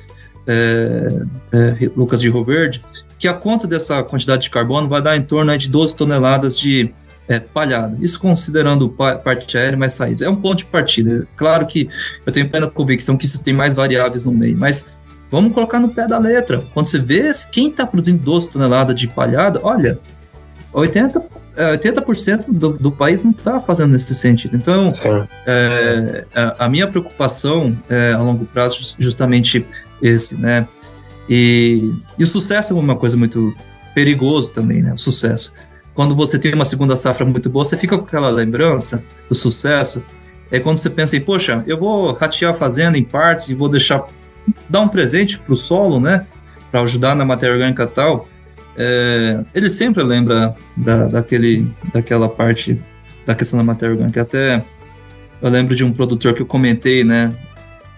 [0.45, 1.07] é,
[1.53, 2.81] é Lucas de Robert,
[3.17, 6.93] que a conta dessa quantidade de carbono vai dar em torno de 12 toneladas de
[7.27, 8.03] é, palhado.
[8.03, 10.21] Isso considerando parte aérea mais raiz.
[10.21, 11.27] É um ponto de partida.
[11.35, 11.89] Claro que
[12.25, 14.91] eu tenho plena convicção que isso tem mais variáveis no meio, mas
[15.31, 16.63] vamos colocar no pé da letra.
[16.73, 19.99] Quando você vê quem está produzindo 12 toneladas de palhado, olha,
[20.73, 21.23] 80,
[21.55, 24.55] 80% é, do, do país não está fazendo nesse sentido.
[24.55, 24.91] Então,
[25.45, 29.65] é, a, a, minha preocupação é, a longo prazo justamente
[30.01, 30.67] esse, né?
[31.29, 33.55] E, e o sucesso é uma coisa muito
[33.93, 34.93] perigoso também, né?
[34.93, 35.53] O sucesso.
[35.93, 40.03] Quando você tem uma segunda safra muito boa, você fica com aquela lembrança do sucesso.
[40.51, 43.69] É quando você pensa em, poxa, eu vou ratear a fazenda em partes e vou
[43.69, 44.05] deixar
[44.67, 46.25] dar um presente para o solo, né?
[46.71, 48.27] Para ajudar na matéria orgânica tal
[48.77, 52.81] é, ele sempre lembra da, daquele, daquela parte
[53.25, 54.21] da questão da matéria orgânica.
[54.21, 54.63] Até
[55.41, 57.33] eu lembro de um produtor que eu comentei, né?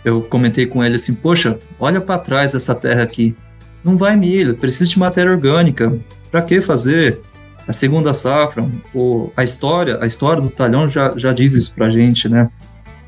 [0.03, 3.35] Eu comentei com ele assim: Poxa, olha para trás essa terra aqui.
[3.83, 5.95] Não vai milho, precisa de matéria orgânica.
[6.31, 7.21] Para que fazer?
[7.67, 11.89] A segunda safra, o, a história, a história do talhão já, já diz isso pra
[11.89, 12.49] gente, né?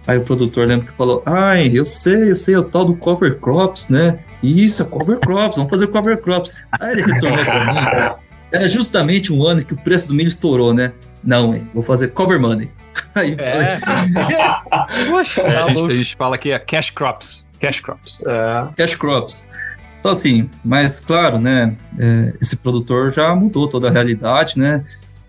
[0.07, 2.95] Aí o produtor lembra que falou: Ai, eu sei, eu sei, é o tal do
[2.95, 4.19] cover crops, né?
[4.41, 6.55] Isso, é cover crops, vamos fazer cover crops.
[6.79, 8.15] Aí ele retornou para mim.
[8.51, 10.93] Era justamente um ano que o preço do milho estourou, né?
[11.21, 11.69] Não, hein?
[11.73, 12.71] Vou fazer cover money.
[13.13, 13.77] Aí é.
[15.09, 17.45] Poxa, é, a, gente, a, gente, fala que é cash crops.
[17.59, 18.23] Cash crops.
[18.25, 18.67] É.
[18.77, 19.51] Cash crops.
[19.99, 21.75] Então, assim, mas claro, né?
[21.99, 24.85] É, esse produtor já mudou toda a realidade, né?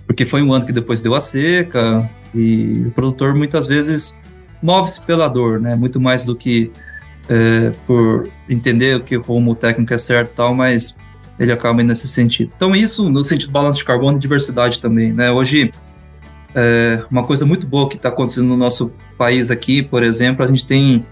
[0.07, 4.19] Porque foi um ano que depois deu a seca e o produtor muitas vezes
[4.63, 5.75] move-se pela dor, né?
[5.77, 6.71] Muito mais do que
[7.29, 10.99] é, por entender o que o rumo técnico é certo e tal, mas
[11.39, 12.53] ele acaba nesse sentido.
[12.57, 15.31] Então, isso no sentido do balanço de carbono e diversidade também, né?
[15.31, 15.71] Hoje,
[16.55, 20.49] é, uma coisa muito boa que está acontecendo no nosso país aqui, por exemplo, a
[20.49, 21.05] gente tem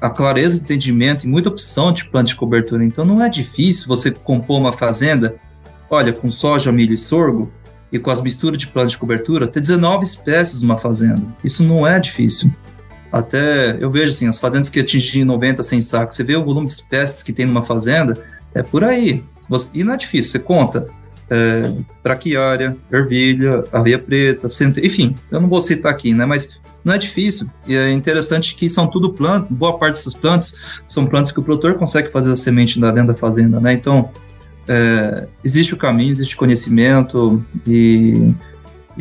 [0.00, 2.84] a clareza de entendimento e muita opção de planta de cobertura.
[2.84, 5.36] Então, não é difícil você compor uma fazenda,
[5.88, 7.50] olha, com soja, milho e sorgo,
[7.92, 11.22] e com as misturas de planta de cobertura, ter 19 espécies numa fazenda.
[11.42, 12.52] Isso não é difícil.
[13.12, 16.66] Até eu vejo assim, as fazendas que atingem 90, 100 sacos, você vê o volume
[16.66, 18.16] de espécies que tem numa fazenda,
[18.54, 19.24] é por aí.
[19.74, 20.88] E não é difícil, você conta.
[21.28, 26.26] É, braquiária, ervilha, aveia preta, centro, enfim, eu não vou citar aqui, né?
[26.26, 27.48] Mas não é difícil.
[27.66, 30.56] E é interessante que são tudo plantas, boa parte dessas plantas
[30.88, 33.72] são plantas que o produtor consegue fazer a semente dentro da fazenda, né?
[33.72, 34.10] Então,
[34.68, 38.32] é, existe o caminho, existe conhecimento e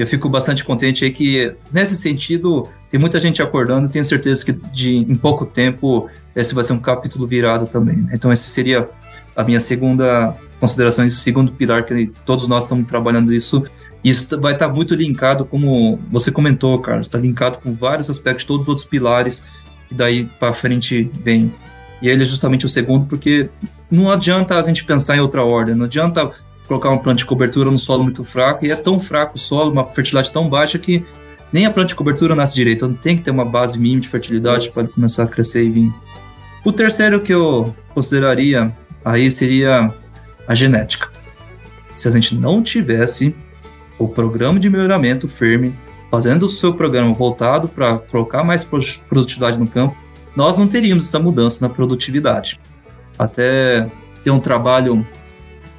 [0.01, 4.53] eu fico bastante contente aí que, nesse sentido, tem muita gente acordando tenho certeza que
[4.53, 7.97] de, em pouco tempo esse vai ser um capítulo virado também.
[7.97, 8.11] Né?
[8.13, 8.89] Então, essa seria
[9.35, 13.63] a minha segunda consideração, o segundo pilar que todos nós estamos trabalhando isso.
[14.01, 18.63] Isso vai estar muito linkado, como você comentou, Carlos, está linkado com vários aspectos, todos
[18.63, 19.45] os outros pilares
[19.89, 21.53] que daí para frente vem.
[22.01, 23.49] E ele é justamente o segundo, porque
[23.91, 26.31] não adianta a gente pensar em outra ordem, não adianta
[26.69, 29.71] colocar uma planta de cobertura no solo muito fraco, e é tão fraco o solo,
[29.71, 31.03] uma fertilidade tão baixa que
[31.51, 34.07] nem a planta de cobertura nasce direito, então tem que ter uma base mínima de
[34.07, 35.93] fertilidade para começar a crescer e vir.
[36.63, 38.71] O terceiro que eu consideraria
[39.03, 39.91] aí seria
[40.47, 41.09] a genética.
[41.95, 43.35] Se a gente não tivesse
[43.97, 45.73] o programa de melhoramento firme,
[46.11, 49.97] fazendo o seu programa voltado para colocar mais produtividade no campo,
[50.35, 52.59] nós não teríamos essa mudança na produtividade.
[53.17, 53.89] Até
[54.21, 55.05] tem um trabalho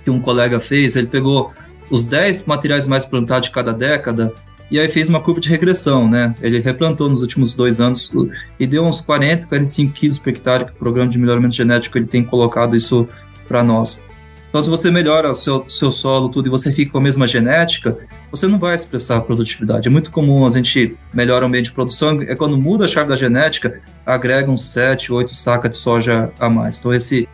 [0.05, 1.53] que um colega fez, ele pegou
[1.91, 4.33] os 10 materiais mais plantados de cada década
[4.71, 6.33] e aí fez uma curva de regressão, né?
[6.41, 8.13] Ele replantou nos últimos dois anos
[8.59, 12.07] e deu uns 40, 45 quilos por hectare que o programa de melhoramento genético ele
[12.07, 13.09] tem colocado isso
[13.49, 14.05] para nós.
[14.49, 17.25] Então, se você melhora o seu, seu solo, tudo, e você fica com a mesma
[17.25, 17.97] genética,
[18.33, 19.87] você não vai expressar a produtividade.
[19.87, 23.09] É muito comum a gente melhora o ambiente de produção, é quando muda a chave
[23.09, 26.79] da genética, agrega uns 7, 8 sacas de soja a mais.
[26.79, 27.29] Então, esse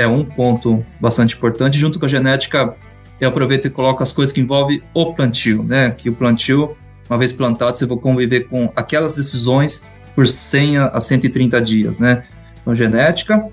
[0.00, 1.78] é um ponto bastante importante.
[1.78, 2.74] Junto com a genética,
[3.20, 5.90] eu aproveito e coloco as coisas que envolvem o plantio, né?
[5.90, 6.74] Que o plantio,
[7.08, 9.84] uma vez plantado, você vai conviver com aquelas decisões
[10.14, 12.24] por 100 a 130 dias, né?
[12.62, 13.46] Então, genética,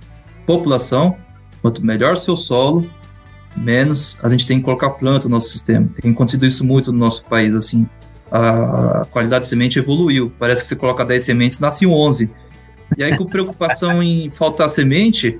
[0.45, 1.17] população,
[1.61, 2.89] quanto melhor seu solo,
[3.57, 5.89] menos a gente tem que colocar planta no nosso sistema.
[6.01, 7.85] Tem acontecido isso muito no nosso país, assim.
[8.31, 10.31] A qualidade de semente evoluiu.
[10.39, 12.31] Parece que você coloca 10 sementes, nasce 11.
[12.97, 15.39] E aí, com preocupação em faltar semente,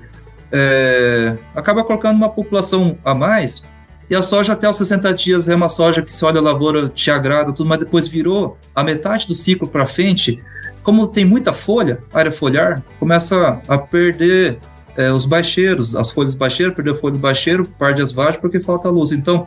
[0.52, 3.68] é, acaba colocando uma população a mais.
[4.10, 6.88] E a soja até os 60 dias é uma soja que se olha a lavoura,
[6.88, 10.42] te agrada, tudo, mas depois virou a metade do ciclo para frente.
[10.82, 14.58] Como tem muita folha, área foliar, começa a perder
[14.96, 18.60] é, os baixeiros, as folhas baixeiras, perdeu a folha do baixeiro, perde as vagens porque
[18.60, 19.12] falta luz.
[19.12, 19.46] Então,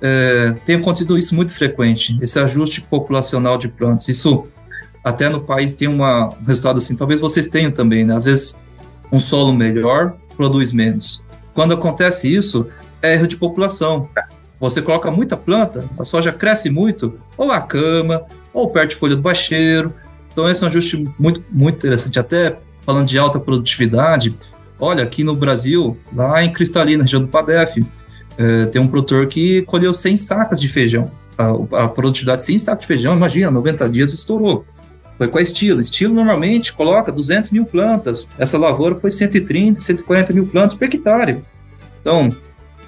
[0.00, 4.08] é, tem acontecido isso muito frequente, esse ajuste populacional de plantas.
[4.08, 4.46] Isso
[5.04, 8.14] até no país tem uma, um resultado assim, talvez vocês tenham também, né?
[8.16, 8.64] Às vezes
[9.10, 11.24] um solo melhor produz menos.
[11.54, 12.66] Quando acontece isso,
[13.00, 14.08] é erro de população.
[14.60, 19.22] Você coloca muita planta, a soja cresce muito, ou a cama, ou perde folha do
[19.22, 19.92] baixeiro.
[20.32, 22.18] Então esse é um ajuste muito, muito interessante.
[22.18, 24.36] Até falando de alta produtividade,
[24.78, 27.78] Olha, aqui no Brasil, lá em Cristalina, região do Padef,
[28.36, 31.10] é, tem um produtor que colheu 100 sacas de feijão.
[31.38, 34.64] A, a produtividade de 100 sacas de feijão, imagina, 90 dias estourou.
[35.18, 35.80] Foi com a estilo.
[35.80, 38.30] Estilo normalmente coloca 200 mil plantas.
[38.38, 41.42] Essa lavoura foi 130, 140 mil plantas por hectare.
[42.00, 42.28] Então,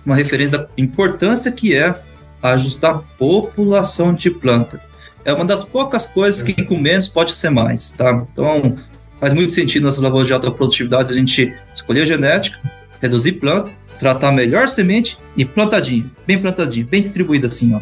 [0.05, 1.95] uma referência da importância que é
[2.43, 4.81] ajustar a população de planta.
[5.25, 8.25] É uma das poucas coisas que com menos pode ser mais, tá?
[8.33, 8.79] Então,
[9.21, 12.59] faz muito sentido nessas lavouras de alta produtividade a gente escolher a genética,
[13.01, 17.81] reduzir planta, tratar melhor semente e plantadinho, bem plantadinho, bem distribuído assim, ó.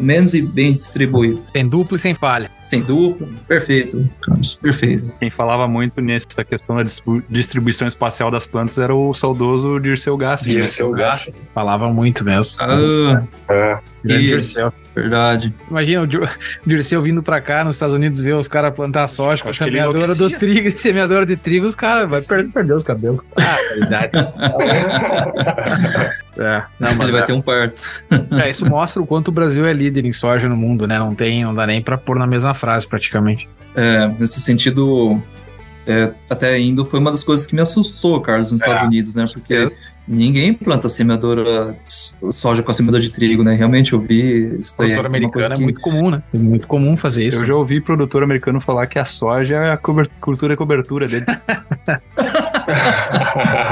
[0.00, 1.42] Menos e bem distribuído.
[1.52, 2.50] Sem dupla e sem falha.
[2.62, 4.08] Sem dupla, perfeito.
[4.60, 5.12] Perfeito.
[5.18, 6.84] Quem falava muito nessa questão da
[7.28, 10.50] distribuição espacial das plantas era o saudoso Dirceu Gassi.
[10.50, 11.40] Dirceu Gassi.
[11.54, 12.60] Falava muito mesmo.
[12.60, 13.78] Ah, é.
[14.04, 14.72] Dirceu.
[14.94, 15.54] Verdade.
[15.70, 16.06] Imagina o
[16.66, 20.14] Dirceu vindo pra cá nos Estados Unidos ver os caras plantar soja com a semeadora
[20.14, 23.20] do trigo, semeadora de trigo, os caras vai perder, perder os cabelos.
[23.36, 24.18] Ah, verdade.
[26.38, 27.24] é, não, mas Ele vai é.
[27.24, 27.82] ter um parto.
[28.42, 30.98] É, isso mostra o quanto o Brasil é líder em soja no mundo, né?
[30.98, 33.48] Não tem, não dá nem pra pôr na mesma frase, praticamente.
[33.74, 35.22] É, nesse sentido,
[35.86, 39.14] é, até indo, foi uma das coisas que me assustou, Carlos, nos é, Estados Unidos,
[39.14, 39.24] né?
[39.32, 39.66] Porque
[40.06, 41.76] ninguém planta semeadora
[42.30, 43.54] soja com a semeadora de trigo, né?
[43.54, 44.88] Realmente eu vi isso daí.
[44.88, 45.62] Produtor americano é que...
[45.62, 46.22] é muito comum, né?
[46.34, 47.40] É muito comum fazer isso.
[47.40, 51.26] Eu já ouvi produtor americano falar que a soja é a cultura e cobertura dele.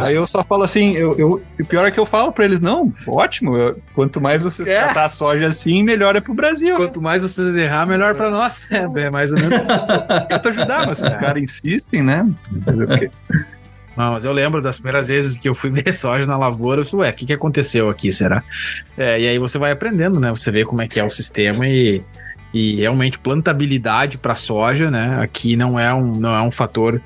[0.02, 2.60] Aí eu só falo assim, eu, eu, o pior é que eu falo pra eles,
[2.60, 4.84] não, ótimo, eu, quanto mais você é.
[4.84, 6.76] tratar a soja assim, melhor é pro Brasil.
[6.76, 8.66] Quanto mais vocês errar, melhor pra nós.
[8.78, 9.92] É, é mais ou menos isso.
[10.30, 11.18] Eu tô ajudar, mas se os é.
[11.18, 12.28] caras insistem, né?
[13.96, 16.84] Não, mas eu lembro das primeiras vezes que eu fui ver soja na lavoura, eu
[16.84, 18.42] falei, ué, o que, que aconteceu aqui, será?
[18.96, 20.30] É, e aí você vai aprendendo, né?
[20.30, 22.02] Você vê como é que é o sistema e,
[22.52, 25.18] e realmente plantabilidade para soja, né?
[25.20, 27.00] Aqui não é um, não é um fator.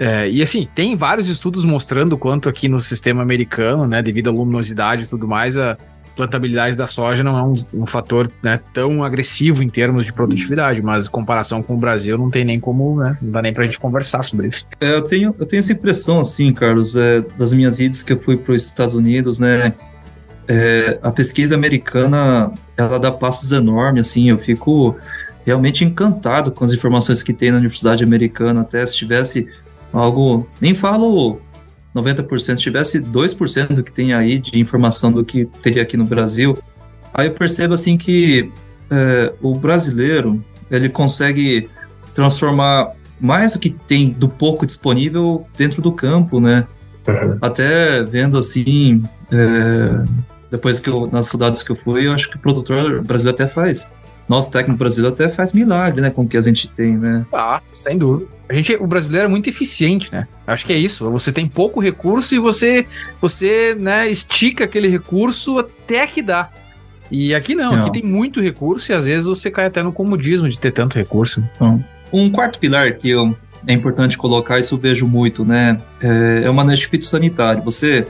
[0.00, 4.32] É, e assim, tem vários estudos mostrando quanto aqui no sistema americano, né, devido à
[4.32, 5.76] luminosidade e tudo mais, a,
[6.20, 10.82] plantabilidade da soja não é um, um fator né, tão agressivo em termos de produtividade,
[10.82, 13.64] mas em comparação com o Brasil não tem nem como, né, não dá nem pra
[13.64, 14.66] gente conversar sobre isso.
[14.80, 18.18] É, eu, tenho, eu tenho essa impressão, assim, Carlos, é, das minhas idas que eu
[18.18, 19.72] fui para os Estados Unidos, né,
[20.46, 24.96] é, a pesquisa americana, ela dá passos enormes, assim, eu fico
[25.46, 29.48] realmente encantado com as informações que tem na Universidade Americana, até se tivesse
[29.92, 31.40] algo, nem falo
[31.94, 36.56] 90% tivesse 2% do que tem aí de informação do que teria aqui no Brasil,
[37.12, 38.50] aí eu percebo assim que
[38.90, 41.68] é, o brasileiro ele consegue
[42.14, 46.66] transformar mais do que tem do pouco disponível dentro do campo, né?
[47.06, 47.38] Uhum.
[47.40, 50.04] Até vendo assim, é,
[50.50, 53.52] depois que eu, nas rodadas que eu fui, eu acho que o produtor brasileiro até
[53.52, 53.86] faz
[54.30, 57.26] nosso técnico brasileiro até faz milagre, né, com o que a gente tem, né?
[57.32, 58.30] Ah, sem dúvida.
[58.48, 60.28] A gente, o brasileiro é muito eficiente, né?
[60.46, 61.10] Acho que é isso.
[61.10, 62.86] Você tem pouco recurso e você,
[63.20, 66.48] você, né, estica aquele recurso até que dá.
[67.10, 69.92] E aqui não, não, aqui tem muito recurso e às vezes você cai até no
[69.92, 71.42] comodismo de ter tanto recurso.
[71.56, 75.80] Então, um quarto pilar que eu, é importante colocar, isso eu vejo muito, né?
[76.00, 77.64] É, é o manejo fitossanitário.
[77.64, 78.06] Você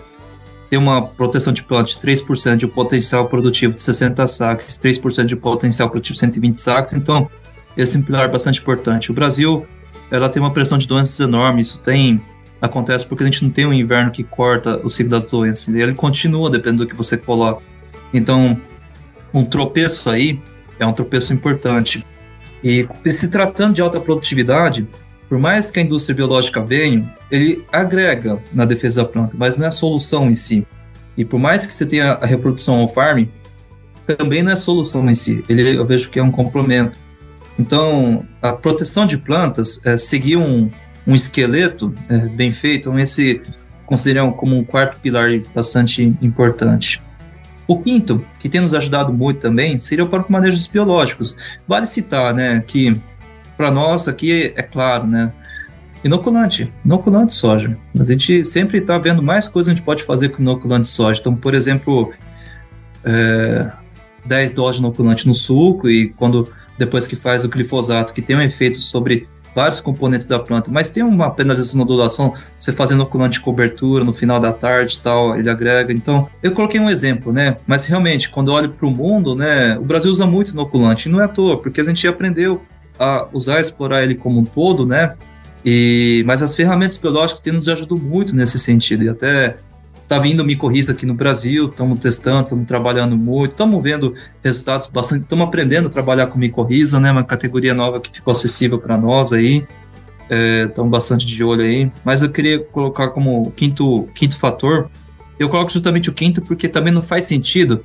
[0.70, 5.34] tem uma proteção de planta de 3% de potencial produtivo de 60 saques, 3% de
[5.34, 7.28] potencial produtivo de 120 saques, então
[7.76, 9.10] esse é um pilar bastante importante.
[9.10, 9.66] O Brasil,
[10.12, 12.22] ela tem uma pressão de doenças enorme, isso tem
[12.62, 15.94] acontece porque a gente não tem um inverno que corta o ciclo das doenças, ele
[15.94, 17.62] continua dependendo do que você coloca.
[18.14, 18.56] Então,
[19.34, 20.40] um tropeço aí
[20.78, 22.06] é um tropeço importante.
[22.62, 24.86] E se tratando de alta produtividade,
[25.30, 29.64] por mais que a indústria biológica venha, ele agrega na defesa da planta, mas não
[29.64, 30.66] é a solução em si.
[31.16, 33.26] E por mais que você tenha a reprodução on farm,
[34.04, 35.44] também não é solução em si.
[35.48, 36.98] Ele, eu vejo que é um complemento.
[37.56, 40.68] Então, a proteção de plantas é seguir um,
[41.06, 43.40] um esqueleto é, bem feito, então esse
[43.86, 47.00] consideram como um quarto pilar bastante importante.
[47.68, 51.36] O quinto, que tem nos ajudado muito também, seria o próprio manejo dos biológicos.
[51.68, 53.00] Vale citar, né, que
[53.60, 55.30] para nós aqui, é claro, né?
[56.02, 57.76] Inoculante, inoculante de soja.
[57.98, 60.88] A gente sempre está vendo mais coisas que a gente pode fazer com inoculante de
[60.88, 61.20] soja.
[61.20, 62.10] Então, por exemplo,
[63.04, 63.70] é,
[64.24, 68.34] 10 doses de inoculante no suco e quando depois que faz o glifosato, que tem
[68.34, 73.00] um efeito sobre vários componentes da planta, mas tem uma penalização na ondulação, você fazendo
[73.00, 75.92] inoculante de cobertura no final da tarde e tal, ele agrega.
[75.92, 77.58] Então, eu coloquei um exemplo, né?
[77.66, 81.12] Mas realmente, quando eu olho para o mundo, né, o Brasil usa muito inoculante, e
[81.12, 82.62] não é à toa, porque a gente aprendeu
[83.00, 85.14] a usar, explorar ele como um todo, né?
[85.64, 89.04] E, mas as ferramentas biológicas têm nos ajudado muito nesse sentido.
[89.04, 89.56] E até
[90.06, 95.22] tá vindo micorriza aqui no Brasil, estamos testando, estamos trabalhando muito, estamos vendo resultados bastante,
[95.22, 97.10] estamos aprendendo a trabalhar com micorriza, né?
[97.10, 99.64] Uma categoria nova que ficou acessível para nós aí.
[100.68, 101.90] Estamos é, bastante de olho aí.
[102.04, 104.90] Mas eu queria colocar como quinto, quinto fator.
[105.38, 107.82] Eu coloco justamente o quinto porque também não faz sentido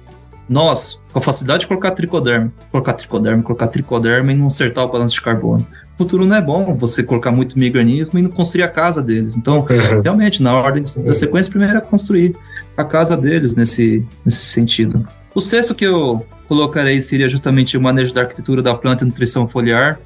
[0.48, 4.90] nós, com a facilidade de colocar tricoderma, colocar tricoderma, colocar tricoderma e não acertar o
[4.90, 5.66] balanço de carbono.
[5.94, 9.38] O futuro não é bom você colocar muito microorganismo e não construir a casa deles.
[9.38, 10.02] Então, uhum.
[10.02, 12.36] realmente, na ordem da sequência, primeiro é construir
[12.78, 15.08] a casa deles nesse, nesse sentido.
[15.34, 19.48] O sexto que eu colocarei seria justamente o manejo da arquitetura da planta e nutrição
[19.48, 20.00] foliar.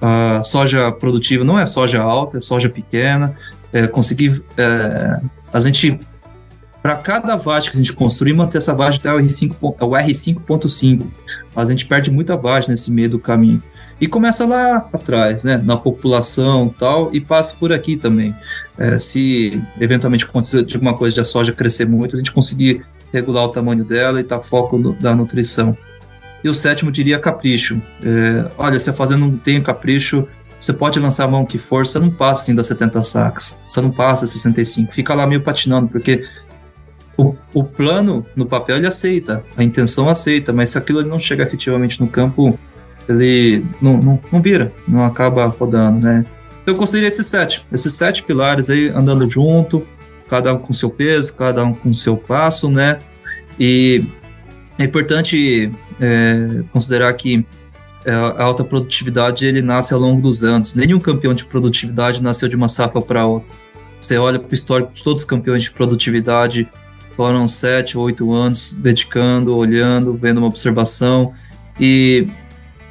[0.00, 3.36] A soja produtiva não é soja alta, é soja pequena.
[3.72, 4.42] É, conseguir.
[4.56, 5.20] É,
[5.52, 5.98] a gente
[6.86, 9.56] para cada vagem que a gente construir, manter essa vagem até o R5.5.
[9.80, 11.04] O R5.5.
[11.52, 13.60] Mas a gente perde muita vagem nesse meio do caminho.
[14.00, 18.32] E começa lá atrás, né, na população tal, e passa por aqui também.
[18.78, 23.46] É, se eventualmente acontecer alguma coisa de a soja crescer muito, a gente conseguir regular
[23.46, 25.76] o tamanho dela e tá foco no, da nutrição.
[26.44, 27.82] E o sétimo diria capricho.
[28.00, 30.28] É, olha, se a fazenda não tem capricho,
[30.60, 33.80] você pode lançar a mão que for, você não passa assim das 70 sacas, você
[33.80, 36.24] não passa 65, fica lá meio patinando, porque
[37.16, 41.44] o, o plano no papel ele aceita, a intenção aceita, mas se aquilo não chega
[41.44, 42.58] efetivamente no campo,
[43.08, 46.26] ele não, não, não vira, não acaba rodando, né?
[46.62, 49.86] Então eu considerei esses sete, esses sete pilares aí andando junto,
[50.28, 52.98] cada um com seu peso, cada um com seu passo, né?
[53.58, 54.04] E
[54.78, 57.46] é importante é, considerar que
[58.04, 60.74] é, a alta produtividade ele nasce ao longo dos anos.
[60.74, 63.48] Nenhum campeão de produtividade nasceu de uma safra para outra.
[64.00, 66.68] Você olha para o histórico de todos os campeões de produtividade,
[67.16, 71.32] foram sete, oito anos dedicando, olhando, vendo uma observação
[71.80, 72.28] e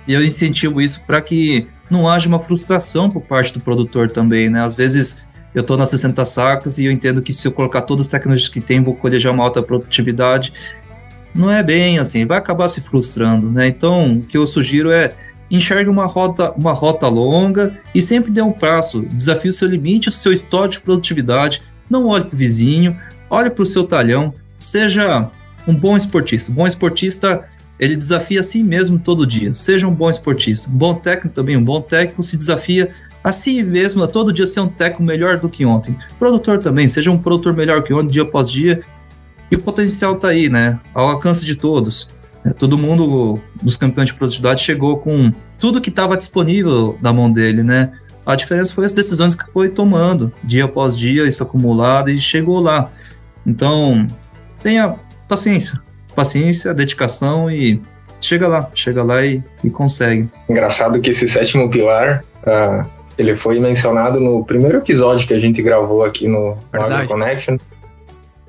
[0.07, 4.63] eu incentivo isso para que não haja uma frustração por parte do produtor também, né?
[4.63, 5.23] Às vezes
[5.53, 8.49] eu estou nas 60 sacas e eu entendo que se eu colocar todas as tecnologias
[8.49, 10.51] que tem, vou colher já uma alta produtividade.
[11.33, 13.67] Não é bem assim, vai acabar se frustrando, né?
[13.67, 15.11] Então, o que eu sugiro é
[15.49, 20.09] enxergue uma rota, uma rota longa e sempre dê um prazo, desafie o seu limite,
[20.09, 22.97] o seu histórico de produtividade, não olhe para o vizinho,
[23.29, 25.29] olhe para o seu talhão, seja
[25.67, 26.51] um bom esportista.
[26.51, 27.45] Um bom esportista,
[27.79, 29.53] ele desafia a si mesmo todo dia.
[29.53, 30.69] Seja um bom esportista.
[30.69, 32.91] Um bom técnico também, um bom técnico se desafia
[33.23, 35.97] a si mesmo a todo dia ser um técnico melhor do que ontem.
[36.19, 38.81] Produtor também, seja um produtor melhor que ontem, dia após dia.
[39.49, 40.79] E o potencial está aí, né?
[40.93, 42.13] Ao alcance de todos.
[42.45, 47.31] É, todo mundo dos campeões de produtividade chegou com tudo que estava disponível na mão
[47.31, 47.91] dele, né?
[48.23, 52.59] A diferença foi as decisões que foi tomando, dia após dia, isso acumulado, e chegou
[52.59, 52.91] lá.
[53.45, 54.05] Então,
[54.61, 54.95] tenha
[55.27, 55.79] paciência.
[56.15, 57.81] Paciência, dedicação e
[58.19, 60.29] chega lá, chega lá e, e consegue.
[60.49, 62.85] Engraçado que esse sétimo pilar, uh,
[63.17, 67.57] ele foi mencionado no primeiro episódio que a gente gravou aqui no Agro Connection,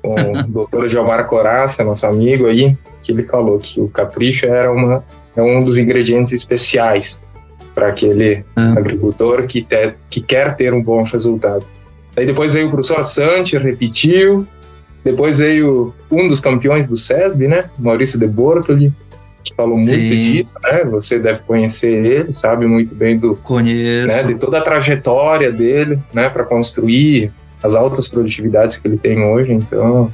[0.01, 0.87] com o Dr.
[0.87, 5.03] Giovanni Coraça, nosso amigo aí, que ele falou que o capricho era uma,
[5.35, 7.19] é um dos ingredientes especiais
[7.75, 8.73] para aquele ah.
[8.75, 11.63] agricultor que, te, que quer ter um bom resultado.
[12.15, 14.47] Aí depois veio o professor Santi, repetiu,
[15.11, 17.69] depois veio um dos campeões do SESB, né?
[17.79, 18.93] Maurício de Bortoli,
[19.43, 20.09] que falou muito Sim.
[20.09, 20.83] disso, né?
[20.85, 24.15] Você deve conhecer ele, sabe muito bem do Conheço.
[24.15, 24.23] Né?
[24.23, 27.31] de toda a trajetória dele, né, para construir
[27.63, 29.53] as altas produtividades que ele tem hoje.
[29.53, 30.11] Então,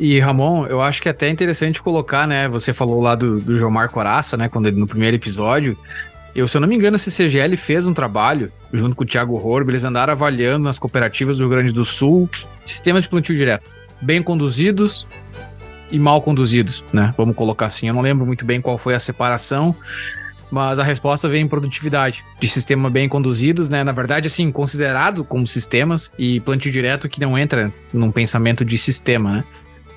[0.00, 2.48] E Ramon, eu acho que é até interessante colocar, né?
[2.48, 4.48] Você falou lá do, do Jomar Coraça, né?
[4.48, 5.78] Quando ele, no primeiro episódio.
[6.34, 9.36] Eu, se eu não me engano, a CCGL fez um trabalho, junto com o Thiago
[9.36, 12.28] Horb, eles andaram avaliando nas cooperativas do Rio Grande do Sul
[12.64, 13.70] sistemas de plantio direto.
[14.04, 15.06] Bem conduzidos
[15.90, 17.14] e mal conduzidos, né?
[17.16, 17.88] Vamos colocar assim.
[17.88, 19.74] Eu não lembro muito bem qual foi a separação,
[20.50, 22.24] mas a resposta vem em produtividade.
[22.38, 23.82] De sistema bem conduzidos, né?
[23.82, 28.76] Na verdade, assim, considerado como sistemas e plantio direto que não entra num pensamento de
[28.76, 29.44] sistema, né?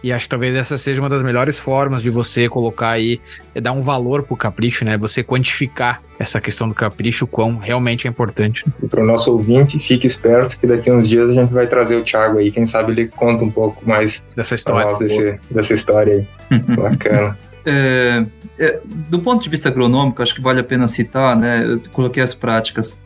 [0.04, 3.20] E acho que talvez essa seja uma das melhores formas de você colocar aí,
[3.56, 4.98] é dar um valor pro capricho, né?
[4.98, 8.64] Você quantificar essa questão do capricho, o quão realmente é importante.
[8.82, 11.68] E para o nosso ouvinte, fique esperto que daqui a uns dias a gente vai
[11.68, 12.52] trazer o Thiago aí.
[12.52, 16.60] Quem sabe ele conta um pouco mais dessa história, desse, dessa história aí.
[16.76, 17.38] Bacana.
[17.66, 18.26] É,
[18.60, 21.66] é, do ponto de vista agronômico, acho que vale a pena citar, né?
[21.68, 23.00] Eu coloquei as práticas,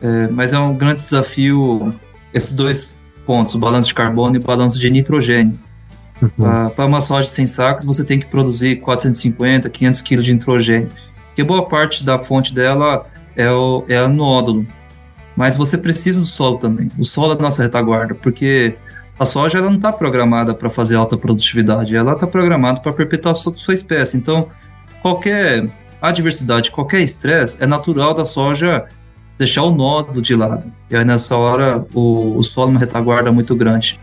[0.00, 1.90] é, mas é um grande desafio
[2.32, 5.58] esses dois pontos, o balanço de carbono e o balanço de nitrogênio.
[6.20, 6.70] Uhum.
[6.70, 10.88] Para uma soja sem sacos, você tem que produzir 450, 500 kg de nitrogênio,
[11.26, 13.06] porque boa parte da fonte dela
[13.36, 14.66] é o é o nódulo.
[15.36, 16.88] Mas você precisa do solo também.
[16.98, 18.74] O solo é a nossa retaguarda, porque
[19.18, 23.32] a soja ela não está programada para fazer alta produtividade, ela está programada para perpetuar
[23.32, 24.16] a sua espécie.
[24.16, 24.48] Então,
[25.02, 25.68] qualquer
[26.00, 28.86] adversidade, qualquer estresse, é natural da soja
[29.38, 30.72] deixar o nódulo de lado.
[30.90, 34.00] E aí, nessa hora, o, o solo é uma retaguarda muito grande.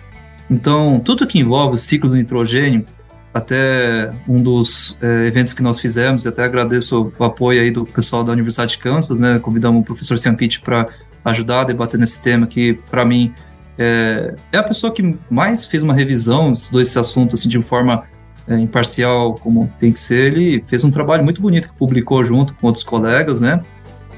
[0.49, 2.85] Então, tudo que envolve o ciclo do nitrogênio,
[3.33, 7.83] até um dos é, eventos que nós fizemos, e até agradeço o apoio aí do
[7.85, 9.39] pessoal da Universidade de Kansas, né?
[9.39, 10.85] Convidamos o professor Ciampiti para
[11.25, 13.33] ajudar a debater nesse tema que, para mim,
[13.77, 18.03] é, é, a pessoa que mais fez uma revisão, estudou esse assunto assim, de forma
[18.47, 20.33] é, imparcial, como tem que ser.
[20.33, 23.61] Ele fez um trabalho muito bonito que publicou junto com outros colegas, né?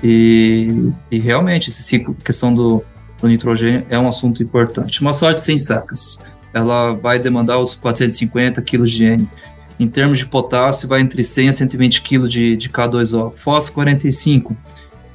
[0.03, 2.83] E, e realmente, esse ciclo, questão do,
[3.21, 5.01] do nitrogênio é um assunto importante.
[5.01, 6.19] Uma soja sem sacas,
[6.53, 9.29] ela vai demandar os 450 kg de N.
[9.77, 13.33] Em termos de potássio, vai entre 100 a 120 kg de, de K2O.
[13.35, 14.55] Fósforo, 45.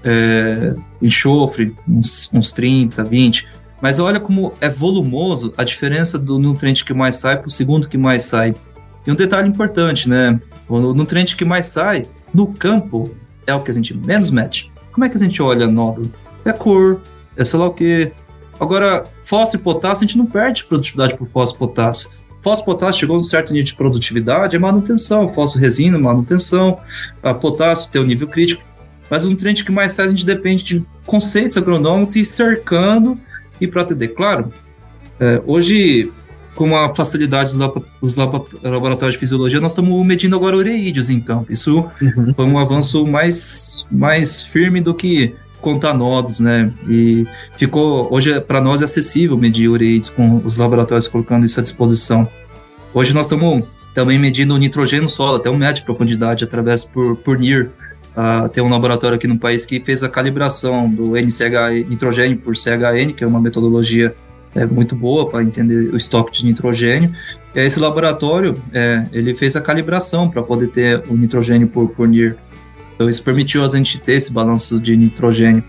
[0.05, 3.49] É, enxofre, uns, uns 30, 20.
[3.81, 7.89] Mas olha como é volumoso a diferença do nutriente que mais sai para o segundo
[7.89, 8.55] que mais sai.
[9.07, 10.39] E um detalhe importante, né?
[10.69, 13.11] O nutriente que mais sai no campo
[13.47, 14.71] é o que a gente menos mete.
[14.93, 16.13] Como é que a gente olha nódulo?
[16.45, 17.01] É cor,
[17.41, 18.13] é sei lá o quê.
[18.59, 22.11] Agora, fósforo e potássio, a gente não perde produtividade por fósforo e potássio.
[22.43, 25.33] Fósforo e potássio chegou a um certo nível de produtividade, é manutenção.
[25.33, 26.79] Fósforo resina, manutenção.
[27.23, 28.63] A potássio tem o um nível crítico.
[29.09, 33.19] Mas o nutriente que mais sai, a gente depende de conceitos agronômicos e cercando
[33.61, 34.09] e para atender.
[34.09, 34.53] Claro,
[35.19, 36.13] é, hoje,
[36.55, 37.53] com a facilidade
[38.01, 41.53] dos laboratórios de fisiologia, nós estamos medindo agora ureídeos em campo.
[41.53, 42.35] Isso uhum.
[42.35, 46.73] foi um avanço mais, mais firme do que contar nodos, né?
[46.89, 51.63] E ficou hoje para nós é acessível medir ureídeos com os laboratórios colocando isso à
[51.63, 52.29] disposição.
[52.93, 57.17] Hoje nós estamos também medindo o nitrogênio solo, até um metro de profundidade através por,
[57.17, 57.71] por NIR.
[58.11, 62.57] Uh, tem um laboratório aqui no país que fez a calibração do NCH nitrogênio por
[62.57, 64.15] CHN, que é uma metodologia
[64.55, 67.13] é, muito boa para entender o estoque de nitrogênio.
[67.55, 72.09] E esse laboratório é, ele fez a calibração para poder ter o nitrogênio por, por
[72.09, 72.37] NIR.
[73.01, 75.65] Então isso permitiu a gente ter esse balanço de nitrogênio.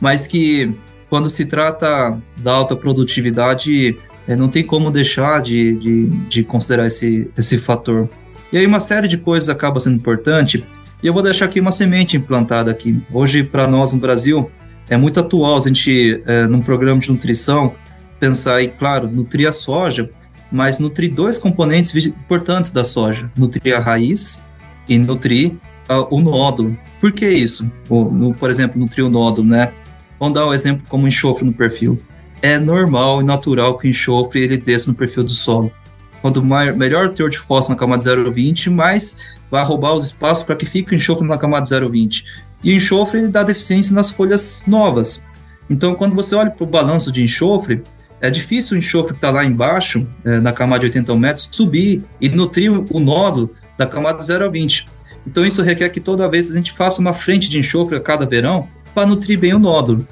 [0.00, 0.74] Mas que
[1.08, 6.88] quando se trata da alta produtividade, é, não tem como deixar de, de, de considerar
[6.88, 8.08] esse, esse fator.
[8.52, 10.64] E aí uma série de coisas acaba sendo importante
[11.00, 13.00] e eu vou deixar aqui uma semente implantada aqui.
[13.12, 14.50] Hoje, para nós no Brasil,
[14.90, 17.74] é muito atual a gente, é, num programa de nutrição,
[18.18, 20.10] pensar em, claro, nutrir a soja,
[20.50, 24.44] mas nutrir dois componentes importantes da soja: nutrir a raiz
[24.88, 25.52] e nutrir
[25.98, 26.76] o nódulo.
[27.00, 27.70] Por que isso?
[27.88, 29.72] O, no, por exemplo, nutrir o nódulo, né?
[30.18, 32.00] Vamos dar um exemplo como enxofre no perfil.
[32.40, 35.72] É normal e natural que o enxofre ele desça no perfil do solo.
[36.20, 39.18] Quanto maior, melhor o teor de fósforo na camada 0,20, mais
[39.50, 42.24] vai roubar os espaços para que fique o enxofre na camada 0,20.
[42.62, 45.26] E o enxofre ele dá deficiência nas folhas novas.
[45.68, 47.82] Então, quando você olha para o balanço de enxofre,
[48.20, 52.04] é difícil o enxofre que está lá embaixo, é, na camada de 80 metros, subir
[52.20, 54.86] e nutrir o nódulo da camada 0,20.
[55.26, 58.26] Então, isso requer que toda vez a gente faça uma frente de enxofre a cada
[58.26, 60.06] verão para nutrir bem o nódulo.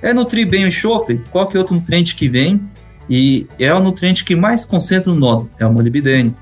[0.00, 1.20] É nutrir bem o enxofre?
[1.30, 2.60] Qual que é outro nutriente que vem?
[3.08, 6.34] E é o nutriente que mais concentra no nódulo, é o molibdênio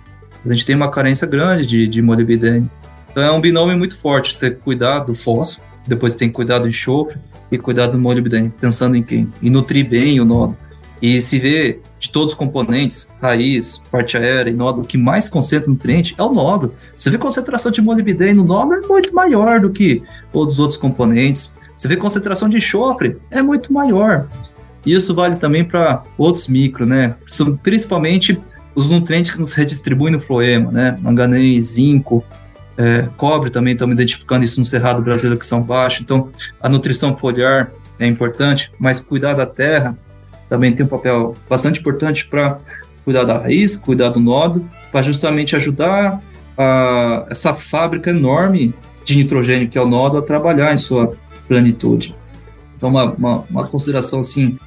[0.44, 2.70] a gente tem uma carência grande de, de molibdênio.
[3.10, 6.68] Então é um binômio muito forte, você cuidar do fósforo, depois tem que cuidar do
[6.68, 7.18] enxofre
[7.50, 9.30] e cuidar do molibdênio, pensando em quem?
[9.42, 10.56] E nutrir bem o nódulo.
[11.02, 15.28] E se vê de todos os componentes, raiz, parte aérea e nódulo, o que mais
[15.28, 16.74] concentra nutriente é o nódulo.
[16.96, 20.78] Você vê concentração de molibdênio no nódulo é muito maior do que todos os outros
[20.78, 21.58] componentes.
[21.76, 24.28] Você vê concentração de enxofre é muito maior.
[24.84, 27.16] Isso vale também para outros micro, né?
[27.62, 28.40] Principalmente
[28.74, 30.98] os nutrientes que nos redistribuem no floema, né?
[31.00, 32.24] Manganês, zinco,
[32.76, 36.00] é, cobre também, estamos identificando isso no Cerrado Brasileiro que são baixos.
[36.00, 36.30] Então,
[36.60, 39.96] a nutrição foliar é importante, mas cuidar da terra
[40.50, 42.58] também tem um papel bastante importante para
[43.04, 46.20] cuidar da raiz, cuidar do nodo, para justamente ajudar
[46.58, 48.74] a, essa fábrica enorme
[49.04, 51.14] de nitrogênio que é o nodo a trabalhar em sua
[51.46, 52.14] plenitude.
[52.76, 54.58] Então, uma, uma, uma consideração assim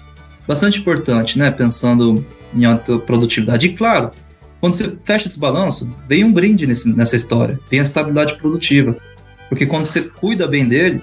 [0.47, 1.51] bastante importante, né?
[1.51, 2.25] Pensando
[2.55, 3.67] em alta produtividade.
[3.67, 4.11] E claro,
[4.61, 8.95] quando você fecha esse balanço, vem um brinde nesse, nessa história, vem a estabilidade produtiva.
[9.49, 11.01] Porque quando você cuida bem dele,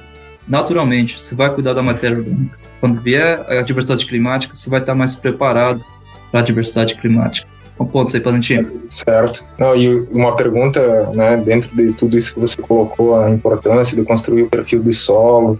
[0.51, 2.59] naturalmente, você vai cuidar da matéria orgânica.
[2.80, 5.82] Quando vier a diversidade climática, você vai estar mais preparado
[6.30, 7.48] para a diversidade climática.
[7.78, 8.82] Um ponto aí, Palantinho.
[8.90, 9.44] Certo.
[9.59, 14.05] Não, e uma pergunta, né, dentro de tudo isso que você colocou, a importância de
[14.05, 15.59] construir o perfil do solo,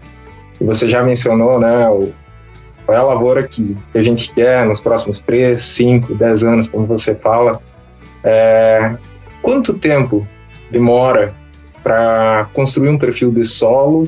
[0.61, 2.13] e você já mencionou, né, o,
[2.85, 6.69] qual é a lavoura que, que a gente quer nos próximos 3, 5, 10 anos,
[6.69, 7.63] como você fala,
[8.25, 8.95] é,
[9.41, 10.27] quanto tempo
[10.71, 11.33] demora
[11.83, 14.07] para construir um perfil de solo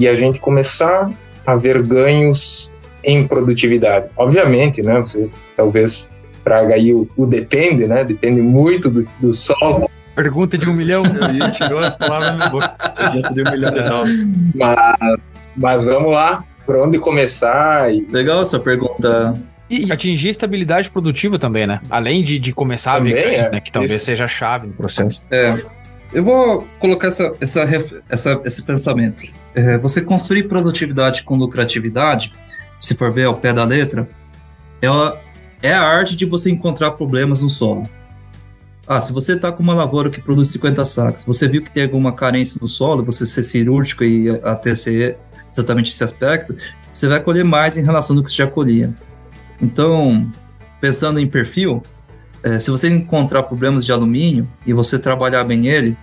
[0.00, 1.12] e a gente começar
[1.46, 2.72] a ver ganhos
[3.04, 4.06] em produtividade?
[4.16, 4.98] Obviamente, né?
[4.98, 6.08] Você talvez
[6.42, 8.02] traga aí o, o depende, né?
[8.02, 9.90] Depende muito do, do solo.
[10.14, 11.02] Pergunta de um milhão.
[11.04, 12.68] Eu tirou as palavras na boca.
[12.96, 14.30] Pergunta de um milhão de dólares.
[14.54, 15.20] Mas,
[15.54, 17.92] mas vamos lá, por onde começar?
[17.92, 18.06] E...
[18.10, 19.34] Legal essa pergunta.
[19.68, 21.78] E atingir estabilidade produtiva também, né?
[21.90, 23.60] Além de, de começar também, a ver ganhos, é, né?
[23.60, 24.06] Que talvez isso.
[24.06, 25.22] seja a chave no processo.
[25.30, 25.54] É.
[26.10, 29.24] Eu vou colocar essa, essa, essa esse pensamento.
[29.54, 32.32] É, você construir produtividade com lucratividade,
[32.78, 34.08] se for ver ao pé da letra,
[34.80, 37.82] é, é a arte de você encontrar problemas no solo.
[38.86, 41.84] Ah, se você está com uma lavoura que produz 50 sacos, você viu que tem
[41.84, 45.16] alguma carência no solo, você ser cirúrgico e até ser
[45.48, 46.56] exatamente esse aspecto,
[46.92, 48.92] você vai colher mais em relação do que você já colhia.
[49.62, 50.28] Então,
[50.80, 51.82] pensando em perfil,
[52.42, 55.96] é, se você encontrar problemas de alumínio e você trabalhar bem ele,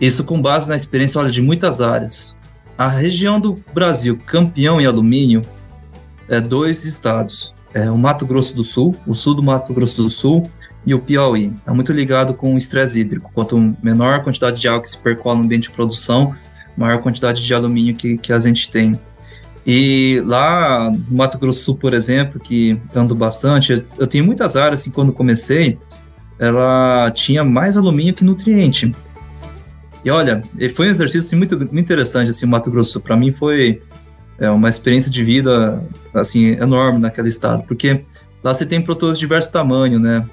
[0.00, 2.34] isso com base na experiência olha, de muitas áreas.
[2.78, 5.42] A região do Brasil campeão em alumínio
[6.28, 10.10] é dois estados, é o Mato Grosso do Sul, o sul do Mato Grosso do
[10.10, 10.50] Sul
[10.86, 11.52] e o Piauí.
[11.58, 13.30] Está muito ligado com o estresse hídrico.
[13.34, 16.34] Quanto menor a quantidade de água que se percola no ambiente de produção,
[16.76, 18.98] maior a quantidade de alumínio que, que a gente tem.
[19.66, 24.56] E lá no Mato Grosso do Sul, por exemplo, que ando bastante, eu tenho muitas
[24.56, 25.78] áreas, assim, quando comecei,
[26.38, 28.90] ela tinha mais alumínio que nutriente.
[30.04, 30.42] E olha,
[30.74, 33.00] foi um exercício assim, muito, muito interessante, assim, o Mato Grosso.
[33.00, 33.82] Para mim foi
[34.38, 35.82] é, uma experiência de vida,
[36.14, 38.04] assim, enorme naquele estado, porque
[38.42, 40.26] lá você tem produtores de diversos tamanhos, né?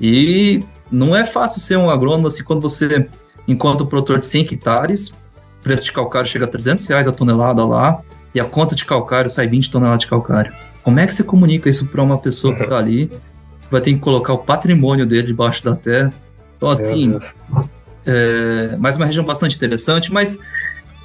[0.00, 3.08] E não é fácil ser um agrônomo, assim, quando você
[3.46, 7.12] encontra um produtor de 100 hectares, o preço de calcário chega a 300 reais a
[7.12, 8.00] tonelada lá,
[8.34, 10.52] e a conta de calcário sai 20 toneladas de calcário.
[10.82, 13.10] Como é que você comunica isso para uma pessoa que está ali?
[13.70, 16.12] Vai ter que colocar o patrimônio dele debaixo da terra.
[16.56, 17.18] Então, assim,
[18.08, 20.40] é, mais uma região bastante interessante, mas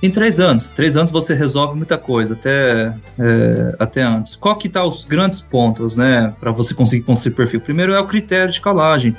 [0.01, 4.37] em três anos, três anos você resolve muita coisa, até, é, até antes.
[4.37, 7.59] Qual que tá os grandes pontos, né, para você conseguir construir perfil?
[7.59, 9.15] Primeiro é o critério de calagem.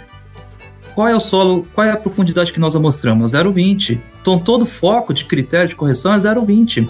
[0.94, 3.32] Qual é o solo, qual é a profundidade que nós mostramos?
[3.32, 4.00] 0,20.
[4.22, 6.88] Então todo o foco de critério de correção é 0,20.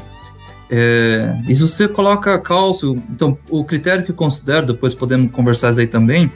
[0.71, 5.71] É, e se você coloca cálcio, então o critério que eu considero, depois podemos conversar
[5.71, 6.31] isso aí também,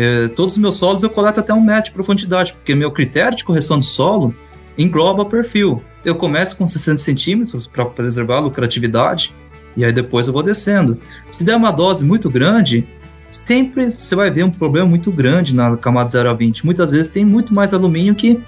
[0.00, 3.36] é, todos os meus solos eu coleto até um metro de profundidade, porque meu critério
[3.36, 4.34] de correção de solo
[4.78, 5.82] engloba perfil.
[6.02, 9.34] Eu começo com 60 centímetros para preservar a lucratividade,
[9.76, 10.96] e aí depois eu vou descendo.
[11.30, 12.88] Se der uma dose muito grande,
[13.30, 16.64] sempre você vai ver um problema muito grande na camada 0 a 20.
[16.64, 18.42] Muitas vezes tem muito mais alumínio que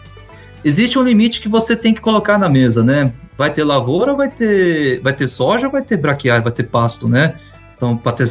[0.64, 3.12] existe um limite que você tem que colocar na mesa, né?
[3.36, 7.34] Vai ter lavoura, vai ter, vai ter soja, vai ter braquiário, vai ter pasto, né?
[7.76, 8.26] Então, para ter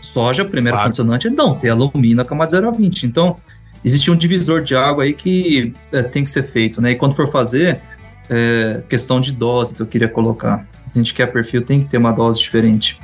[0.00, 0.88] soja, primeira claro.
[0.88, 3.04] condicionante é não ter alumínio na camada 0 a 20.
[3.04, 3.36] Então,
[3.84, 6.92] existe um divisor de água aí que é, tem que ser feito, né?
[6.92, 7.80] E quando for fazer,
[8.28, 10.66] é, questão de dose que eu queria colocar.
[10.86, 12.98] Se a gente quer perfil, tem que ter uma dose diferente.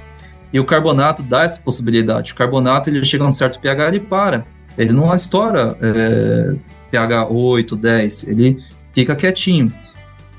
[0.52, 2.32] E o carbonato dá essa possibilidade.
[2.32, 4.46] O carbonato, ele chega a um certo pH, ele para.
[4.78, 6.54] Ele não estoura é,
[6.90, 9.72] pH 8, 10, ele fica quietinho.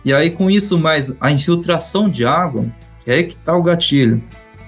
[0.06, 2.66] E aí, com isso, mais a infiltração de água,
[3.06, 4.24] é aí que está o gatilho.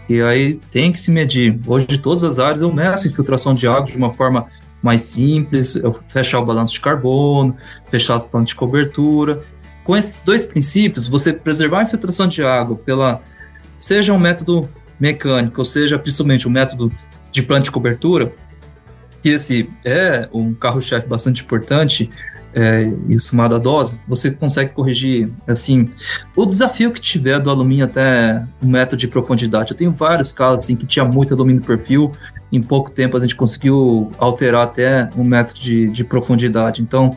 [0.10, 1.60] E aí tem que se medir.
[1.68, 4.48] Hoje, de todas as áreas, eu meço infiltração de água de uma forma
[4.82, 7.56] mais simples, eu fechar o balanço de carbono,
[7.90, 9.44] fechar as plantas de cobertura.
[9.84, 13.22] Com esses dois princípios, você preservar a infiltração de água pela
[13.80, 14.68] seja um método
[15.00, 16.92] mecânico, ou seja, principalmente um método
[17.32, 18.34] de planta de cobertura,
[19.22, 22.10] que esse é um carro-chefe bastante importante
[22.54, 25.90] é, e somado à dose, você consegue corrigir, assim,
[26.36, 29.72] o desafio que tiver do alumínio até o método de profundidade.
[29.72, 32.12] Eu tenho vários casos, assim, que tinha muito alumínio perfil,
[32.52, 36.82] em pouco tempo a gente conseguiu alterar até o método de, de profundidade.
[36.82, 37.16] Então,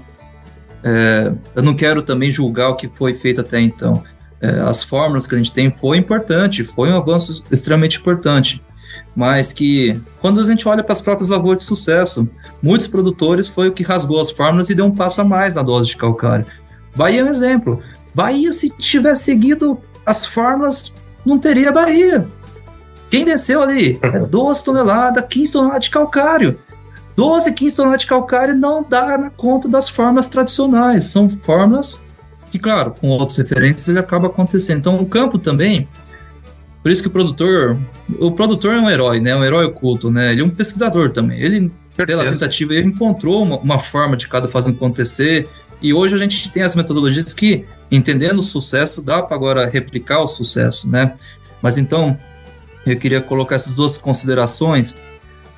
[0.85, 4.03] é, eu não quero também julgar o que foi feito até então.
[4.41, 8.63] É, as fórmulas que a gente tem foi importante, foi um avanço extremamente importante
[9.15, 12.29] mas que quando a gente olha para as próprias lavouras de sucesso,
[12.63, 15.63] muitos produtores foi o que rasgou as fórmulas e deu um passo a mais na
[15.63, 16.47] dose de calcário.
[16.97, 17.83] Bahia é um exemplo.
[18.15, 20.95] Bahia, se tivesse seguido as fórmulas,
[21.25, 22.29] não teria Bahia.
[23.11, 26.59] Quem venceu ali é 12 toneladas, 15 toneladas de calcário.
[27.15, 31.05] 12, 15 toneladas de calcário não dá na conta das fórmulas tradicionais.
[31.05, 32.05] São fórmulas
[32.51, 34.79] que, claro, com outras referências ele acaba acontecendo.
[34.79, 35.89] Então, o campo também,
[36.83, 37.79] por isso que o produtor,
[38.19, 39.35] o produtor é um herói, né?
[39.37, 40.33] Um herói oculto, né?
[40.33, 41.41] Ele é um pesquisador também.
[41.41, 45.49] Ele, pela tentativa, ele encontrou uma, uma forma de cada fase acontecer.
[45.81, 50.21] E hoje a gente tem as metodologias que, entendendo o sucesso, dá para agora replicar
[50.21, 51.15] o sucesso, né?
[51.61, 52.19] Mas então,
[52.85, 54.97] eu queria colocar essas duas considerações,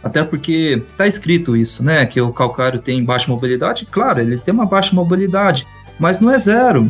[0.02, 2.04] até porque está escrito isso, né?
[2.04, 3.86] Que o calcário tem baixa mobilidade.
[3.90, 5.66] Claro, ele tem uma baixa mobilidade,
[5.98, 6.86] mas não é zero.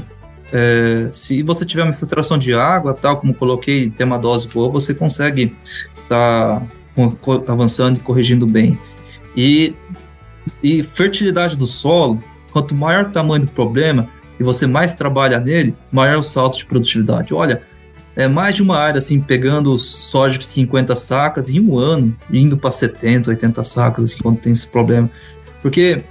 [0.53, 4.71] É, se você tiver uma infiltração de água, tal como coloquei, tem uma dose boa,
[4.71, 5.57] você consegue
[6.03, 8.79] estar tá avançando e corrigindo bem.
[9.37, 9.75] E,
[10.63, 12.23] e fertilidade do solo,
[12.53, 16.67] quanto maior o tamanho do problema e você mais trabalha nele, maior o salto de
[16.67, 17.35] produtividade.
[17.35, 17.63] Olha,
[18.17, 22.57] é mais de uma área assim, pegando soja de 50 sacas em um ano, indo
[22.57, 25.11] para 70, 80 sacas assim, quando tem esse problema.
[25.61, 26.05] Porque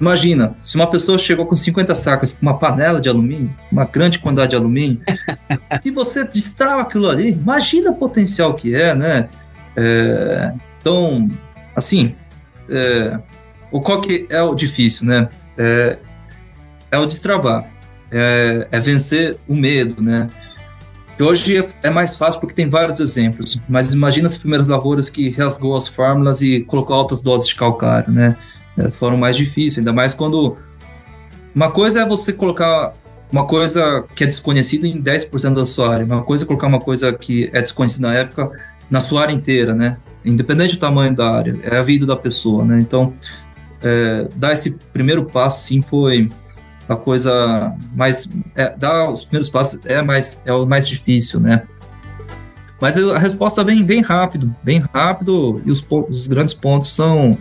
[0.00, 4.18] Imagina, se uma pessoa chegou com 50 sacas com uma panela de alumínio, uma grande
[4.20, 5.00] quantidade de alumínio,
[5.82, 9.28] se você destrava aquilo ali, imagina o potencial que é, né?
[9.76, 11.28] É, então,
[11.74, 12.14] assim,
[12.68, 13.18] é,
[13.70, 15.28] o qual que é o difícil, né?
[15.56, 15.98] É,
[16.90, 17.68] é o destravar,
[18.10, 20.28] é, é, vencer o medo, né?
[21.16, 25.30] Que hoje é mais fácil porque tem vários exemplos, mas imagina as primeiras lavouras que
[25.30, 28.36] rasgou as fórmulas e colocou altas doses de calcário, né?
[28.78, 30.56] É, foram mais difíceis, ainda mais quando.
[31.54, 32.92] Uma coisa é você colocar
[33.30, 36.80] uma coisa que é desconhecida em 10% da sua área, uma coisa é colocar uma
[36.80, 38.50] coisa que é desconhecida na época
[38.90, 39.98] na sua área inteira, né?
[40.24, 42.78] Independente do tamanho da área, é a vida da pessoa, né?
[42.80, 43.12] Então,
[43.82, 46.28] é, dar esse primeiro passo, sim, foi
[46.88, 48.30] a coisa mais.
[48.54, 51.64] É, dar os primeiros passos é, mais, é o mais difícil, né?
[52.80, 57.36] Mas a resposta vem bem rápido, bem rápido, e os, os grandes pontos são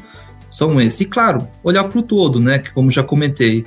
[0.49, 1.01] são esses.
[1.01, 2.59] E claro, olhar para o todo, né?
[2.59, 3.65] Que como já comentei,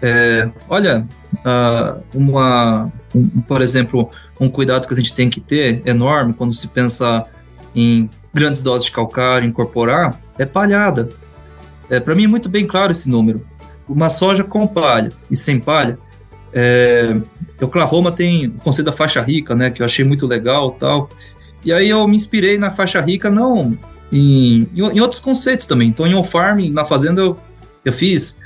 [0.00, 4.10] é, olha, uh, uma, um, por exemplo,
[4.40, 7.24] um cuidado que a gente tem que ter enorme quando se pensa
[7.74, 11.08] em grandes doses de calcário, incorporar, é palhada.
[11.90, 13.44] É, para mim é muito bem claro esse número.
[13.88, 15.98] Uma soja com palha e sem palha,
[16.52, 17.16] é,
[17.60, 21.08] Oklahoma tem o conceito da faixa rica, né, que eu achei muito legal tal.
[21.64, 23.76] E aí eu me inspirei na faixa rica não
[24.12, 25.88] em, em, outros conceitos também.
[25.88, 27.38] Então, em on-farm, na fazenda, eu,
[27.84, 28.38] eu fiz,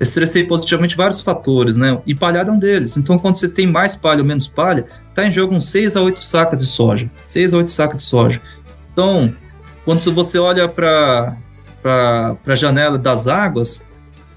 [0.00, 2.00] estressei positivamente vários fatores, né?
[2.06, 2.96] E palhada é um deles.
[2.96, 6.02] Então, quando você tem mais palha ou menos palha, tá em jogo uns 6 a
[6.02, 7.10] 8 sacas de soja.
[7.22, 8.40] 6 a 8 sacas de soja.
[8.92, 9.34] Então,
[9.84, 11.36] quando você olha para
[12.46, 13.86] a janela das águas,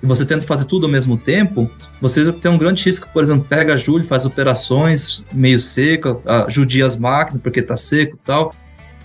[0.01, 1.69] e você tenta fazer tudo ao mesmo tempo,
[1.99, 6.17] você tem um grande risco, por exemplo, pega julho, faz operações meio seca,
[6.49, 8.53] judia as máquinas porque está seco e tal.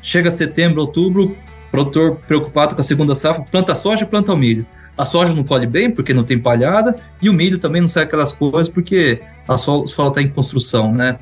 [0.03, 1.37] Chega setembro, outubro,
[1.73, 4.67] produtor preocupado com a segunda safra, planta soja e planta o milho.
[4.97, 8.03] A soja não colhe bem porque não tem palhada e o milho também não sai
[8.03, 11.19] aquelas coisas porque a solo está em construção, né?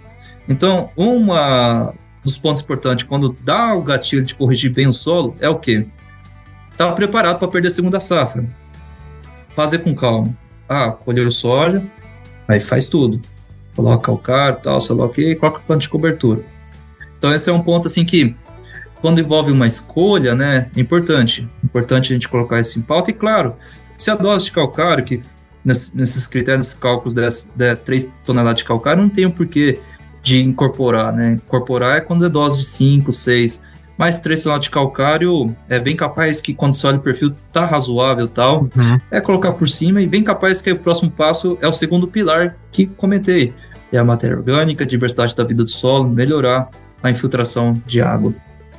[0.49, 1.95] Então, uma
[2.25, 5.87] dos pontos importantes quando dá o gatilho de corrigir bem o solo é o quê?
[6.77, 8.45] Tá preparado para perder a segunda safra.
[9.55, 10.37] Fazer com calma.
[10.69, 11.83] Ah, colher soja,
[12.49, 13.21] aí faz tudo.
[13.77, 16.45] Coloca calcário, tal, sei lá o que, coloca planta de cobertura.
[17.19, 18.35] Então esse é um ponto assim que
[19.01, 21.49] quando envolve uma escolha, né, é importante.
[21.65, 23.11] Importante a gente colocar isso em pauta.
[23.11, 23.55] E claro,
[23.97, 25.23] se a dose de calcário, que
[25.65, 29.81] nesses critérios, nesses cálculos de 3 toneladas de calcário, não tem o porquê
[30.23, 31.33] de incorporar, né?
[31.33, 33.63] Incorporar é quando é dose de 5, 6.
[33.97, 37.65] Mas 3 toneladas de calcário é bem capaz que quando você olha o perfil tá
[37.65, 38.99] razoável tal, uhum.
[39.11, 42.57] é colocar por cima e bem capaz que o próximo passo é o segundo pilar
[42.73, 43.53] que comentei.
[43.93, 46.71] É a matéria orgânica, a diversidade da vida do solo, melhorar
[47.03, 48.33] a infiltração de água.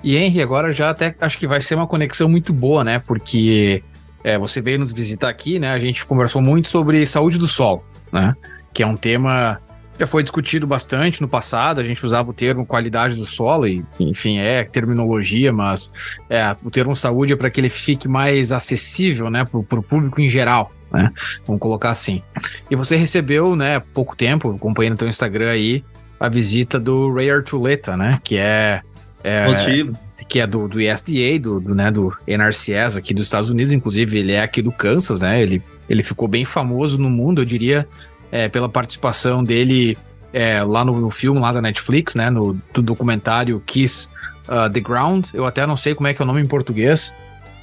[0.03, 2.99] E Henry, agora já até acho que vai ser uma conexão muito boa, né?
[2.99, 3.83] Porque
[4.23, 5.71] é, você veio nos visitar aqui, né?
[5.71, 8.35] A gente conversou muito sobre saúde do solo, né?
[8.73, 9.59] Que é um tema
[9.99, 11.79] já foi discutido bastante no passado.
[11.79, 15.93] A gente usava o termo qualidade do solo e, enfim, é terminologia, mas
[16.27, 20.19] é, o termo saúde é para que ele fique mais acessível, né, para o público
[20.19, 20.71] em geral.
[20.91, 21.11] né?
[21.45, 22.21] Vamos colocar assim.
[22.69, 25.83] E você recebeu, né, pouco tempo, acompanhando teu Instagram aí,
[26.19, 28.19] a visita do Ray Archuleta, né?
[28.23, 28.81] Que é.
[29.23, 29.93] É Positivo.
[30.27, 34.17] Que é do, do ESDA, do, do, né, do NRCS aqui dos Estados Unidos, inclusive
[34.17, 35.41] ele é aqui do Kansas, né?
[35.41, 37.85] Ele, ele ficou bem famoso no mundo, eu diria,
[38.31, 39.97] é, pela participação dele
[40.31, 42.29] é, lá no, no, filme lá da Netflix, né?
[42.29, 44.07] No do documentário Kiss
[44.47, 45.27] uh, the Ground.
[45.33, 47.13] Eu até não sei como é que é o nome em português.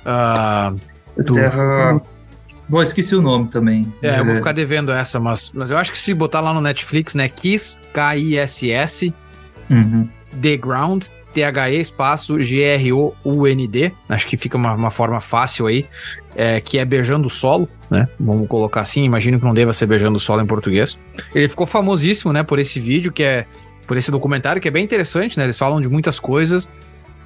[0.05, 0.79] Uh,
[1.23, 1.35] do...
[1.35, 2.01] Terra.
[2.69, 3.91] Bom, esqueci o nome também.
[4.03, 6.61] É, eu vou ficar devendo essa, mas, mas eu acho que se botar lá no
[6.61, 7.27] Netflix, né?
[7.27, 9.15] Kiss, K-I-S-S,
[9.71, 10.07] uhum.
[10.43, 13.93] The Ground, T-H-E espaço G-R-O-U-N-D.
[14.09, 15.85] Acho que fica uma, uma forma fácil aí.
[16.37, 18.09] É, que é Beijando o Solo, né?
[18.21, 20.99] Vamos colocar assim, imagino que não deva ser Beijando o Solo em português.
[21.35, 23.47] Ele ficou famosíssimo, né, por esse vídeo, que é
[23.89, 25.45] por esse documentário, que é bem interessante, né?
[25.45, 26.69] Eles falam de muitas coisas.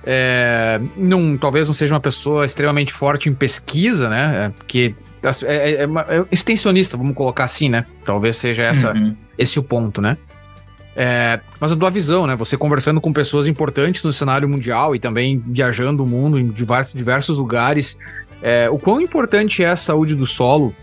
[0.05, 4.47] É, não, talvez não seja uma pessoa extremamente forte em pesquisa, né?
[4.47, 7.85] É, porque é, é, é, é, extensionista, vamos colocar assim, né?
[8.05, 9.15] Talvez seja essa, uhum.
[9.37, 10.17] esse o ponto, né?
[10.95, 12.37] É, mas a tua visão, né?
[12.37, 16.93] Você conversando com pessoas importantes no cenário mundial e também viajando o mundo em diversos,
[16.93, 17.99] diversos lugares,
[18.43, 20.75] é, o quão importante é a saúde do solo?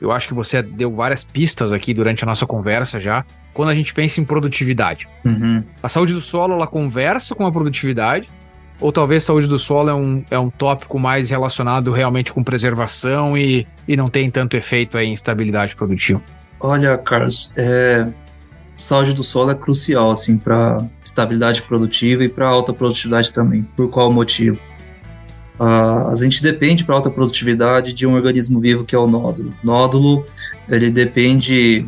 [0.00, 3.24] Eu acho que você deu várias pistas aqui durante a nossa conversa já.
[3.54, 5.62] Quando a gente pensa em produtividade, uhum.
[5.82, 8.28] a saúde do solo ela conversa com a produtividade,
[8.80, 13.38] ou talvez saúde do solo é um, é um tópico mais relacionado realmente com preservação
[13.38, 16.20] e, e não tem tanto efeito aí em estabilidade produtiva?
[16.58, 18.06] Olha, Carlos, é,
[18.76, 23.62] saúde do solo é crucial assim para estabilidade produtiva e para alta produtividade também.
[23.76, 24.58] Por qual motivo?
[25.58, 29.52] Uh, a gente depende para alta produtividade de um organismo vivo que é o nódulo.
[29.62, 30.26] Nódulo
[30.68, 31.86] ele depende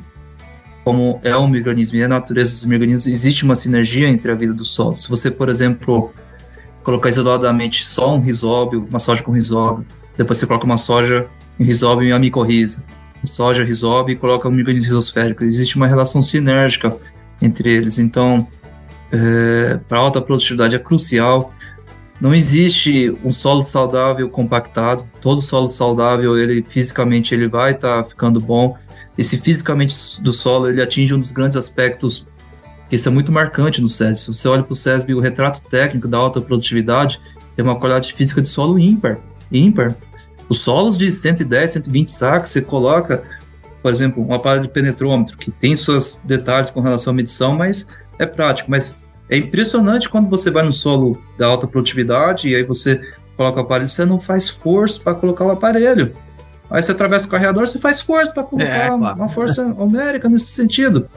[0.85, 4.53] como é um microorganismo e a natureza dos microorganismos existe uma sinergia entre a vida
[4.53, 4.97] do solo.
[4.97, 6.13] Se você, por exemplo,
[6.85, 9.85] colocar isoladamente só um risóbio, uma soja com risóbio,
[10.17, 11.27] depois você coloca uma soja
[11.59, 12.85] em risóbio e uma micorriza,
[13.25, 15.45] soja, risóbio e coloca um microorganismo risosférico.
[15.45, 16.97] Existe uma relação sinérgica
[17.41, 17.99] entre eles.
[17.99, 18.47] Então,
[19.13, 21.53] é, para alta produtividade é crucial.
[22.21, 25.07] Não existe um solo saudável compactado.
[25.21, 28.77] Todo solo saudável, ele fisicamente ele vai estar tá ficando bom.
[29.17, 32.27] Esse fisicamente do solo, ele atinge um dos grandes aspectos
[32.91, 34.17] isso é muito marcante no SESB.
[34.17, 37.21] Se você olha para o SESB, o retrato técnico da alta produtividade
[37.55, 39.19] tem uma qualidade física de solo ímpar.
[39.51, 39.95] ímpar.
[40.49, 43.23] Os solos de 110, 120 sacos, você coloca,
[43.83, 47.89] por exemplo, um aparelho de penetrômetro, que tem seus detalhes com relação à medição, mas
[48.19, 48.71] é prático.
[48.71, 53.01] Mas é impressionante quando você vai no solo da alta produtividade e aí você
[53.37, 56.15] coloca o aparelho, você não faz força para colocar o aparelho.
[56.71, 59.17] Aí você atravessa o carregador, você faz força para colocar é, claro.
[59.17, 61.09] uma força numérica nesse sentido.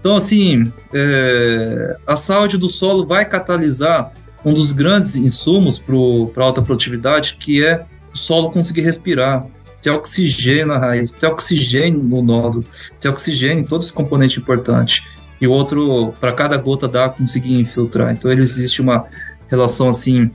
[0.00, 4.12] Então, assim, é, a saúde do solo vai catalisar
[4.44, 9.46] um dos grandes insumos para alta produtividade, que é o solo conseguir respirar,
[9.80, 12.64] ter oxigênio na raiz, ter oxigênio no nódulo,
[13.00, 15.04] ter oxigênio em todos os componentes importantes.
[15.40, 18.12] E o outro, para cada gota d'água, conseguir infiltrar.
[18.12, 19.06] Então, ele existe uma
[19.48, 20.30] relação, assim,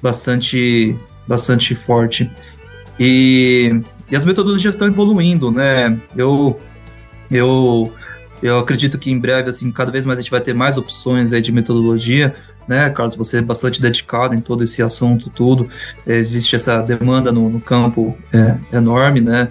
[0.00, 2.30] bastante, bastante forte.
[2.98, 5.98] E, e as metodologias estão evoluindo, né?
[6.16, 6.60] Eu,
[7.28, 7.92] eu
[8.42, 11.32] eu acredito que em breve, assim, cada vez mais a gente vai ter mais opções
[11.32, 12.34] aí de metodologia,
[12.66, 13.16] né, Carlos?
[13.16, 15.68] Você é bastante dedicado em todo esse assunto, tudo.
[16.06, 19.48] Existe essa demanda no, no campo é, enorme, né?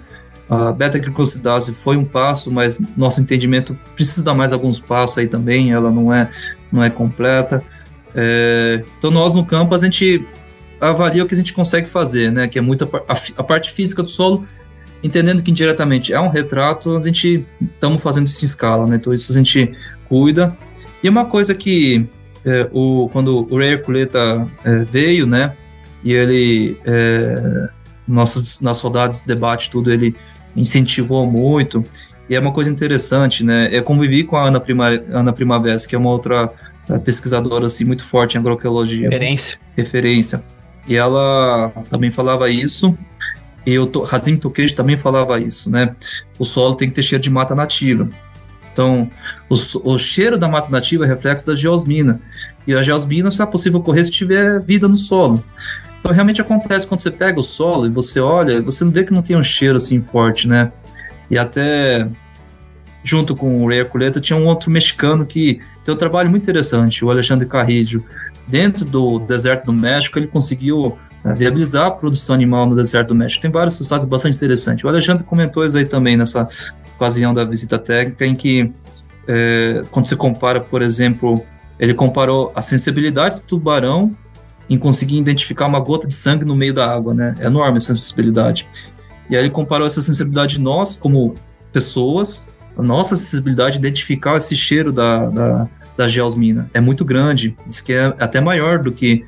[0.48, 5.72] A beta-glicosidase foi um passo, mas nosso entendimento precisa dar mais alguns passos aí também,
[5.72, 6.30] ela não é,
[6.70, 7.62] não é completa.
[8.14, 10.26] É, então, nós no campo, a gente
[10.80, 12.48] avalia o que a gente consegue fazer, né?
[12.48, 14.46] Que é muito a, a parte física do solo
[15.02, 18.96] entendendo que indiretamente é um retrato, a gente estamos fazendo isso em escala, né?
[18.96, 19.76] Então isso a gente
[20.08, 20.56] cuida.
[21.02, 22.06] E uma coisa que
[22.44, 25.54] é, o, quando o Ray Arculeta é, veio, né?
[26.04, 27.68] E ele é,
[28.06, 30.14] nossos nas rodadas de debate tudo ele
[30.56, 31.84] incentivou muito.
[32.28, 33.68] E é uma coisa interessante, né?
[33.74, 36.52] É convivi com a Ana, Prima, Ana Primavera, que é uma outra
[36.88, 39.08] é, pesquisadora assim muito forte em agroecologia.
[39.08, 39.58] Referência.
[39.76, 40.44] Referência.
[40.88, 42.96] E ela também falava isso
[43.64, 45.94] e o Hazim Tokeji também falava isso, né?
[46.38, 48.08] O solo tem que ter cheiro de mata nativa.
[48.72, 49.10] Então,
[49.48, 49.54] o,
[49.92, 52.20] o cheiro da mata nativa é reflexo da geosmina.
[52.66, 55.42] E a geosmina só é possível ocorrer se tiver vida no solo.
[56.00, 59.12] Então, realmente acontece quando você pega o solo e você olha, você não vê que
[59.12, 60.72] não tem um cheiro assim forte, né?
[61.30, 62.08] E até
[63.04, 67.04] junto com o Ray Arculeta tinha um outro mexicano que tem um trabalho muito interessante,
[67.04, 68.04] o Alexandre Carrillo.
[68.46, 70.98] Dentro do deserto do México, ele conseguiu
[71.36, 73.40] viabilizar a produção animal no deserto do México.
[73.40, 74.84] Tem vários resultados bastante interessantes.
[74.84, 76.48] O Alexandre comentou isso aí também nessa
[77.02, 78.72] ocasião da visita técnica, em que
[79.26, 81.42] é, quando você compara, por exemplo,
[81.78, 84.14] ele comparou a sensibilidade do tubarão
[84.70, 87.34] em conseguir identificar uma gota de sangue no meio da água, né?
[87.40, 88.66] É enorme a sensibilidade.
[89.28, 91.34] E aí ele comparou essa sensibilidade de nós como
[91.72, 97.56] pessoas, a nossa sensibilidade de identificar esse cheiro da, da, da geosmina é muito grande,
[97.66, 99.24] diz que é até maior do que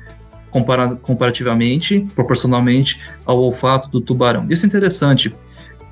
[1.01, 4.45] comparativamente, proporcionalmente ao olfato do tubarão.
[4.49, 5.35] Isso é interessante.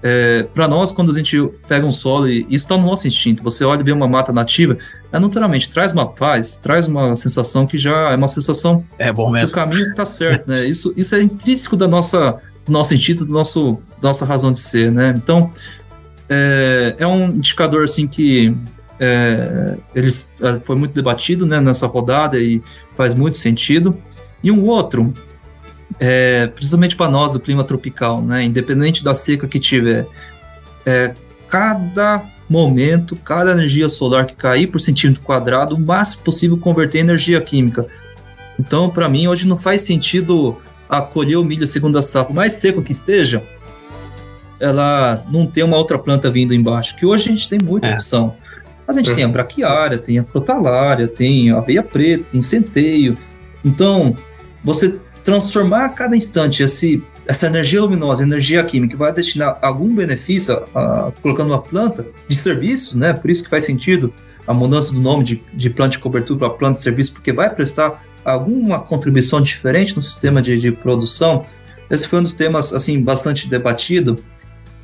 [0.05, 3.41] É, para nós, quando a gente pega um solo, e isso está no nosso instinto,
[3.41, 4.77] você olha e vê uma mata nativa,
[5.09, 9.31] é naturalmente traz uma paz, traz uma sensação que já é uma sensação é bom
[9.31, 9.55] mesmo.
[9.55, 10.65] o caminho está certo, né?
[10.65, 14.59] Isso, isso é intrínseco da nossa, do nosso instinto, do nosso, da nossa razão de
[14.59, 15.13] ser, né?
[15.15, 15.49] Então,
[16.27, 18.53] é, é um indicador assim que
[18.99, 22.61] é, eles, é, foi muito debatido né, nessa rodada e
[22.95, 23.97] faz muito sentido.
[24.43, 25.13] E um outro,
[25.99, 30.07] é, precisamente para nós do clima tropical, né, independente da seca que tiver,
[30.85, 31.13] é,
[31.47, 37.01] cada momento, cada energia solar que cair por centímetro quadrado, o máximo possível converter em
[37.01, 37.87] energia química.
[38.59, 40.57] Então, para mim, hoje não faz sentido
[40.89, 43.43] acolher o milho segundo a safra, mais seco que esteja,
[44.59, 47.93] ela não tem uma outra planta vindo embaixo, que hoje a gente tem muita é.
[47.93, 48.35] opção.
[48.85, 49.15] Mas a gente uhum.
[49.15, 53.15] tem a braquiária, tem a crotalária, tem a aveia preta, tem centeio.
[53.63, 54.15] Então,
[54.63, 60.63] você transformar a cada instante esse, essa energia luminosa, energia química, vai destinar algum benefício,
[60.75, 63.13] a, colocando uma planta de serviço, né?
[63.13, 64.13] Por isso que faz sentido
[64.45, 67.49] a mudança do nome de, de planta de cobertura para planta de serviço, porque vai
[67.49, 71.45] prestar alguma contribuição diferente no sistema de, de produção.
[71.89, 74.17] Esse foi um dos temas assim bastante debatido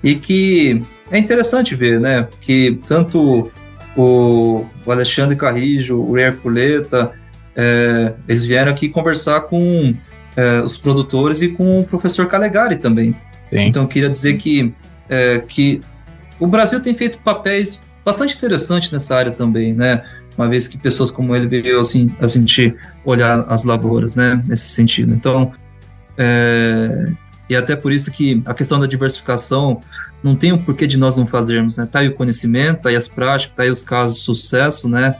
[0.04, 0.82] e que
[1.12, 2.28] é interessante ver, né?
[2.40, 3.52] Que tanto
[3.96, 7.12] o, o Alexandre Carrijo, o Herculeta,
[7.56, 9.94] é, eles vieram aqui conversar com
[10.36, 13.16] é, os produtores e com o professor Calegari também.
[13.50, 13.62] Sim.
[13.62, 14.74] Então, eu queria dizer que,
[15.10, 15.80] é, que
[16.40, 20.04] o Brasil tem feito papéis bastante interessantes nessa área também, né?
[20.38, 24.42] Uma vez que pessoas como ele veio assim, a sentir olhar as lavouras, né?
[24.48, 25.14] Nesse sentido.
[25.14, 25.52] Então,
[26.18, 27.12] é,
[27.50, 29.80] e até por isso que a questão da diversificação
[30.22, 31.88] não tem o um porquê de nós não fazermos, né?
[31.90, 35.16] Tá aí o conhecimento, tá aí as práticas, tá aí os casos de sucesso, né?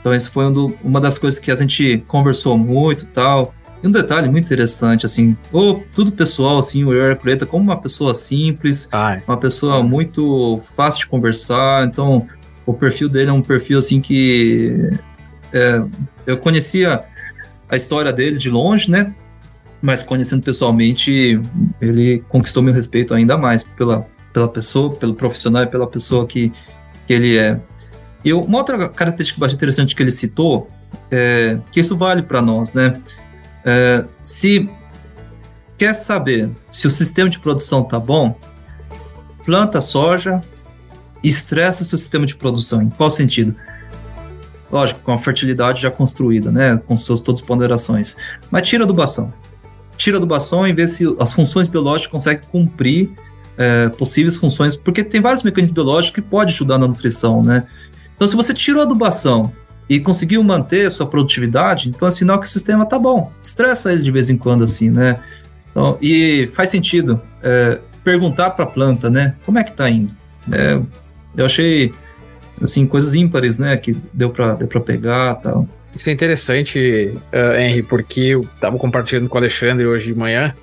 [0.00, 3.54] Então, esse foi um do, uma das coisas que a gente conversou muito tal.
[3.82, 7.80] E um detalhe muito interessante, assim, ou tudo pessoal, assim, o Yuri Preta como uma
[7.80, 9.22] pessoa simples, Ai.
[9.26, 12.26] uma pessoa muito fácil de conversar, então
[12.66, 14.90] o perfil dele é um perfil, assim, que
[15.52, 15.82] é,
[16.26, 17.04] eu conhecia
[17.70, 19.14] a história dele de longe, né,
[19.80, 21.40] mas conhecendo pessoalmente,
[21.80, 26.52] ele conquistou meu respeito ainda mais pela, pela pessoa, pelo profissional e pela pessoa que,
[27.06, 27.58] que ele é.
[28.22, 30.68] E uma outra característica bastante interessante que ele citou,
[31.10, 33.00] é que isso vale para nós, né,
[33.64, 34.68] é, se
[35.76, 38.38] quer saber se o sistema de produção tá bom,
[39.44, 40.40] planta soja,
[41.22, 42.82] estressa seu sistema de produção.
[42.82, 43.54] Em qual sentido?
[44.70, 46.80] Lógico, com a fertilidade já construída, né?
[46.86, 48.16] Com suas todas as ponderações.
[48.50, 49.32] Mas tira adubação.
[49.96, 53.10] Tira adubação e vê se as funções biológicas conseguem cumprir
[53.58, 57.66] é, possíveis funções, porque tem vários mecanismos biológicos que podem ajudar na nutrição, né?
[58.14, 59.52] Então, se você tira a adubação
[59.90, 63.32] e conseguiu manter sua produtividade, então é sinal que o sistema tá bom.
[63.42, 65.18] Estressa ele de vez em quando, assim, né?
[65.68, 69.34] Então, e faz sentido é, perguntar para a planta, né?
[69.44, 70.14] Como é que tá indo?
[70.52, 70.80] É,
[71.36, 71.92] eu achei,
[72.62, 73.76] assim, coisas ímpares, né?
[73.76, 75.66] Que deu para deu pegar tal.
[75.92, 80.54] Isso é interessante, uh, Henry, porque eu estava compartilhando com o Alexandre hoje de manhã.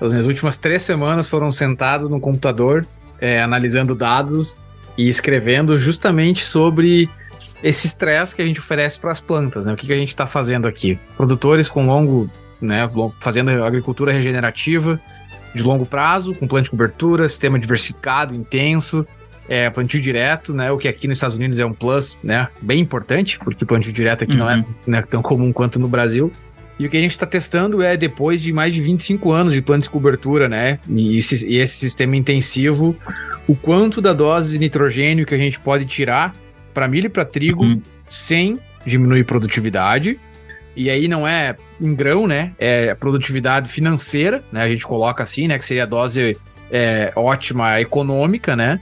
[0.00, 2.86] As minhas últimas três semanas foram sentados no computador,
[3.20, 4.58] é, analisando dados
[4.96, 7.10] e escrevendo justamente sobre
[7.62, 9.72] esse estresse que a gente oferece para as plantas, né?
[9.72, 10.98] O que, que a gente está fazendo aqui?
[11.16, 12.30] Produtores com longo,
[12.60, 12.88] né,
[13.20, 15.00] fazendo agricultura regenerativa
[15.54, 19.06] de longo prazo, com plano de cobertura, sistema diversificado, intenso,
[19.48, 20.70] é, plantio direto, né?
[20.70, 22.48] O que aqui nos Estados Unidos é um plus, né?
[22.62, 24.38] Bem importante, porque o plantio direto aqui uhum.
[24.38, 26.30] não é né, tão comum quanto no Brasil.
[26.78, 29.60] E o que a gente está testando é, depois de mais de 25 anos de
[29.60, 30.78] plano de cobertura, né?
[30.88, 32.96] E esse, e esse sistema intensivo,
[33.46, 36.32] o quanto da dose de nitrogênio que a gente pode tirar
[36.72, 37.82] para milho e para trigo uhum.
[38.08, 40.18] sem diminuir produtividade.
[40.76, 42.52] E aí não é em grão, né?
[42.58, 44.62] É produtividade financeira, né?
[44.62, 45.58] A gente coloca assim, né?
[45.58, 46.36] Que seria a dose
[46.70, 48.80] é, ótima econômica, né?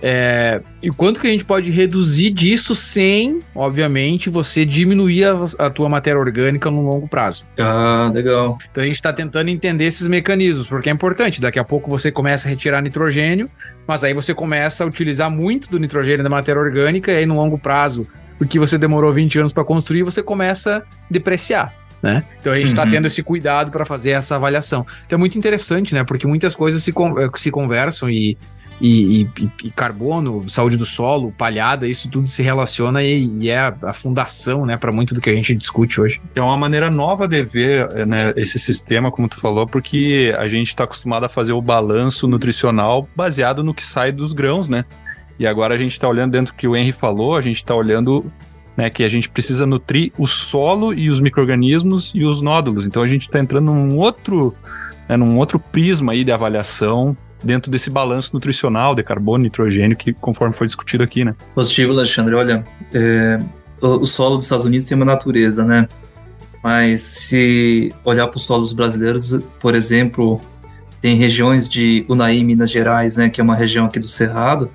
[0.00, 5.70] É, e quanto que a gente pode reduzir disso sem, obviamente, você diminuir a, a,
[5.70, 7.44] tua matéria orgânica no longo prazo.
[7.58, 8.58] Ah, legal.
[8.70, 11.40] Então a gente está tentando entender esses mecanismos, porque é importante.
[11.40, 13.50] Daqui a pouco você começa a retirar nitrogênio,
[13.86, 17.36] mas aí você começa a utilizar muito do nitrogênio da matéria orgânica, e aí no
[17.36, 18.06] longo prazo,
[18.40, 21.74] o que você demorou 20 anos para construir, você começa a depreciar.
[22.00, 22.22] Né?
[22.40, 22.90] Então a gente está uhum.
[22.90, 24.86] tendo esse cuidado para fazer essa avaliação.
[25.04, 26.04] Então é muito interessante, né?
[26.04, 26.94] Porque muitas coisas se,
[27.34, 28.38] se conversam e
[28.80, 33.58] e, e, e, carbono, saúde do solo, palhada, isso tudo se relaciona e, e é
[33.58, 36.20] a, a, fundação, né, para muito do que a gente discute hoje.
[36.34, 40.68] É uma maneira nova de ver né, esse sistema, como tu falou, porque a gente
[40.68, 44.84] está acostumado a fazer o balanço nutricional baseado no que sai dos grãos, né?
[45.38, 47.74] E agora a gente está olhando dentro do que o Henry falou, a gente está
[47.74, 48.30] olhando
[48.76, 52.86] né, que a gente precisa nutrir o solo e os micro-organismos e os nódulos.
[52.86, 54.54] Então a gente está entrando num outro,
[55.08, 60.12] né, num outro prisma aí de avaliação dentro desse balanço nutricional de carbono nitrogênio que
[60.12, 61.34] conforme foi discutido aqui, né?
[61.54, 62.34] Positivo, Alexandre.
[62.34, 63.38] Olha, é,
[63.80, 65.88] o, solo dos Estados Unidos tem uma natureza, né?
[66.62, 70.40] Mas se olhar para os solos brasileiros, por exemplo,
[71.00, 74.68] tem regiões de Unai, Minas Gerais, né, que é uma região aqui do Cerrado,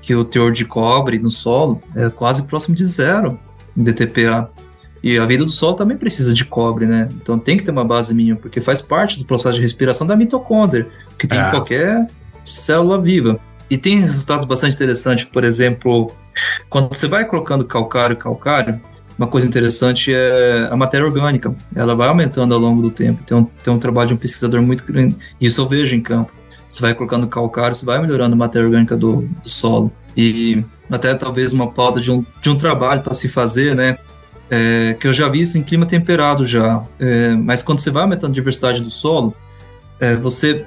[0.00, 3.38] que o teor de cobre no solo é quase próximo de zero
[3.76, 4.48] em DTPA.
[5.06, 7.06] E a vida do solo também precisa de cobre, né?
[7.22, 10.16] Então tem que ter uma base mínima, porque faz parte do processo de respiração da
[10.16, 11.46] mitocôndria, que tem é.
[11.46, 12.08] em qualquer
[12.42, 13.38] célula viva.
[13.70, 16.10] E tem resultados bastante interessantes, por exemplo,
[16.68, 18.80] quando você vai colocando calcário calcário,
[19.16, 21.54] uma coisa interessante é a matéria orgânica.
[21.72, 23.22] Ela vai aumentando ao longo do tempo.
[23.22, 25.16] Tem um, tem um trabalho de um pesquisador muito grande.
[25.40, 26.32] Isso eu vejo em campo.
[26.68, 29.92] Você vai colocando calcário, você vai melhorando a matéria orgânica do, do solo.
[30.16, 33.98] E até talvez uma pauta de um, de um trabalho para se fazer, né?
[34.48, 36.84] É, que eu já vi isso em clima temperado já.
[36.98, 39.34] É, mas quando você vai aumentando a diversidade do solo,
[39.98, 40.64] é, você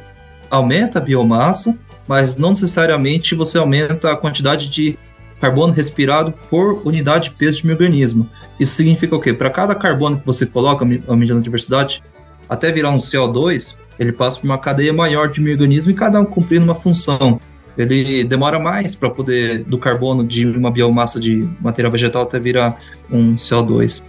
[0.50, 1.78] aumenta a biomassa,
[2.08, 4.98] mas não necessariamente você aumenta a quantidade de
[5.40, 8.30] carbono respirado por unidade de peso de um organismo.
[8.60, 9.34] Isso significa o quê?
[9.34, 12.04] Para cada carbono que você coloca, aumentando a diversidade,
[12.50, 16.26] até virar um CO2, ele passa por uma cadeia maior de organismos e cada um
[16.26, 17.40] cumprindo uma função.
[17.80, 22.78] Ele demora mais para poder, do carbono de uma biomassa de material vegetal até virar
[23.10, 24.04] um CO2.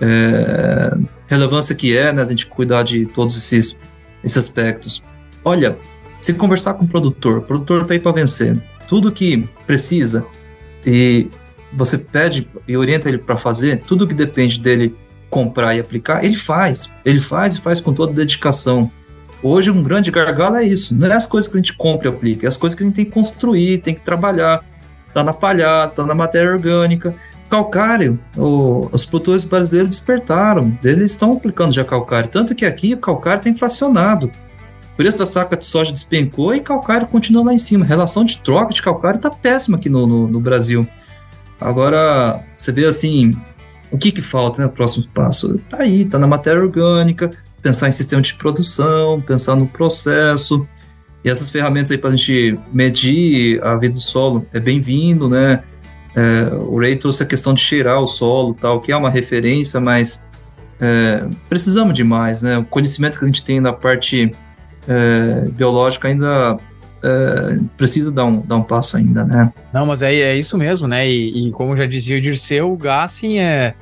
[0.00, 0.96] É,
[1.28, 3.78] relevância que é, né, a gente cuidar de todos esses,
[4.24, 5.04] esses aspectos.
[5.44, 5.76] Olha,
[6.18, 8.56] se conversar com o produtor, o produtor está aí para vencer.
[8.88, 10.24] Tudo que precisa
[10.86, 11.28] e
[11.72, 14.96] você pede e orienta ele para fazer, tudo que depende dele
[15.28, 16.92] comprar e aplicar, ele faz.
[17.04, 18.90] Ele faz e faz com toda dedicação.
[19.42, 20.96] Hoje, um grande gargalo é isso.
[20.96, 22.86] Não é as coisas que a gente compra e aplica, é as coisas que a
[22.86, 24.64] gente tem que construir, tem que trabalhar.
[25.14, 27.14] Tá na palhada, tá na matéria orgânica.
[27.48, 32.28] Calcário, o, os produtores brasileiros despertaram, eles estão aplicando já calcário.
[32.28, 34.30] Tanto que aqui o calcário está inflacionado.
[34.92, 37.84] O preço da saca de soja despencou e calcário continua lá em cima.
[37.84, 40.86] A relação de troca de calcário está péssima aqui no, no, no Brasil.
[41.60, 43.32] Agora, você vê assim,
[43.90, 44.68] o que que falta, né?
[44.68, 47.30] Próximo passo tá aí, tá na matéria orgânica,
[47.62, 50.66] pensar em sistema de produção, pensar no processo.
[51.24, 55.62] E essas ferramentas aí para a gente medir a vida do solo é bem-vindo, né?
[56.16, 59.78] É, o Ray trouxe a questão de cheirar o solo, tal, que é uma referência,
[59.78, 60.24] mas
[60.80, 62.58] é, precisamos de mais, né?
[62.58, 64.32] O conhecimento que a gente tem na parte
[64.88, 66.56] é, biológica ainda
[67.02, 69.52] é, precisa dar um, dar um passo ainda, né?
[69.72, 71.08] Não, mas é, é isso mesmo, né?
[71.08, 73.74] E, e como já dizia o Dirceu, o Gassing é,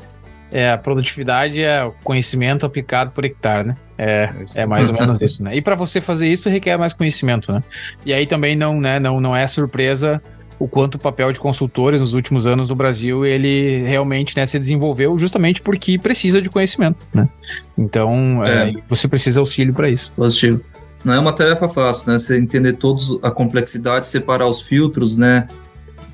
[0.53, 3.77] é a produtividade é o conhecimento aplicado por hectare, né?
[3.97, 5.55] É, é mais ou menos isso, né?
[5.55, 7.63] E para você fazer isso requer mais conhecimento, né?
[8.07, 10.23] E aí também não, né, não, não é surpresa
[10.59, 14.59] o quanto o papel de consultores nos últimos anos no Brasil ele realmente né, se
[14.59, 17.29] desenvolveu justamente porque precisa de conhecimento, né?
[17.77, 18.71] Então é.
[18.71, 20.13] É, você precisa auxílio para isso.
[20.17, 20.61] Positivo
[21.05, 22.19] não é uma tarefa fácil, né?
[22.19, 25.47] Você entender todos a complexidade, separar os filtros, né?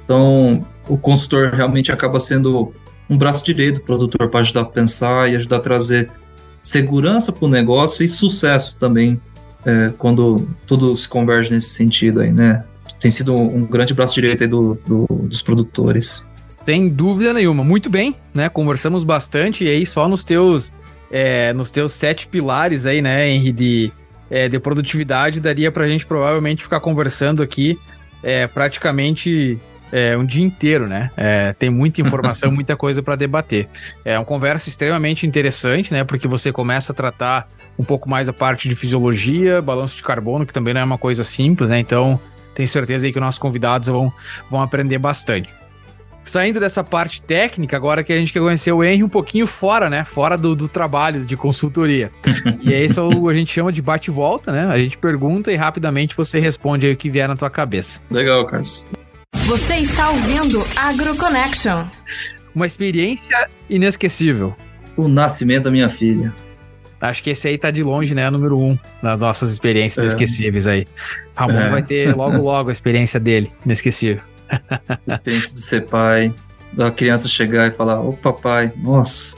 [0.04, 2.74] Então, o consultor realmente acaba sendo
[3.08, 6.10] um braço direito do produtor para ajudar a pensar e ajudar a trazer
[6.60, 9.20] segurança para o negócio e sucesso também
[9.64, 12.64] é, quando tudo se converge nesse sentido aí, né?
[12.98, 16.26] Tem sido um grande braço direito do, do, dos produtores.
[16.48, 17.62] Sem dúvida nenhuma.
[17.64, 18.48] Muito bem, né?
[18.48, 20.72] Conversamos bastante e aí só nos teus,
[21.10, 23.92] é, nos teus sete pilares aí, né, de
[24.30, 27.78] é, de produtividade, daria para a gente provavelmente ficar conversando aqui
[28.22, 29.60] é, praticamente
[29.94, 31.12] é, um dia inteiro, né?
[31.16, 33.68] É, tem muita informação, muita coisa para debater.
[34.04, 36.02] É uma conversa extremamente interessante, né?
[36.02, 37.46] Porque você começa a tratar
[37.78, 40.98] um pouco mais a parte de fisiologia, balanço de carbono, que também não é uma
[40.98, 41.78] coisa simples, né?
[41.78, 42.18] Então,
[42.56, 44.12] tenho certeza aí que nossos convidados vão,
[44.50, 45.48] vão aprender bastante
[46.24, 49.90] saindo dessa parte técnica, agora que a gente quer conhecer o Henry um pouquinho fora,
[49.90, 50.04] né?
[50.04, 52.10] Fora do, do trabalho de consultoria.
[52.62, 54.64] e é isso a gente chama de bate-volta, né?
[54.64, 58.02] A gente pergunta e rapidamente você responde aí o que vier na tua cabeça.
[58.10, 58.88] Legal, Carlos.
[59.46, 61.84] Você está ouvindo AgroConnection.
[62.54, 64.56] Uma experiência inesquecível.
[64.96, 66.32] O nascimento da minha filha.
[67.00, 68.30] Acho que esse aí tá de longe, né?
[68.30, 70.02] Número um das nossas experiências é.
[70.02, 70.86] inesquecíveis aí.
[71.36, 71.68] Ramon é.
[71.68, 74.22] vai ter logo, logo a experiência dele, inesquecível.
[75.06, 76.34] Experiência de ser pai,
[76.72, 79.36] da criança chegar e falar: Ô papai, nossa,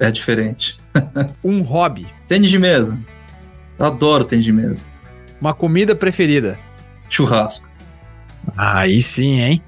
[0.00, 0.78] é diferente.
[1.44, 2.06] um hobby.
[2.26, 2.98] Tênis de mesa.
[3.78, 4.86] Eu adoro tênis de mesa.
[5.38, 6.58] Uma comida preferida.
[7.10, 7.68] Churrasco.
[8.56, 9.62] Aí sim, hein?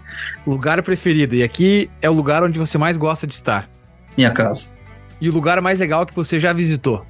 [0.46, 1.34] Lugar preferido.
[1.34, 3.68] E aqui é o lugar onde você mais gosta de estar.
[4.16, 4.76] Minha casa.
[5.20, 7.04] E o lugar mais legal que você já visitou?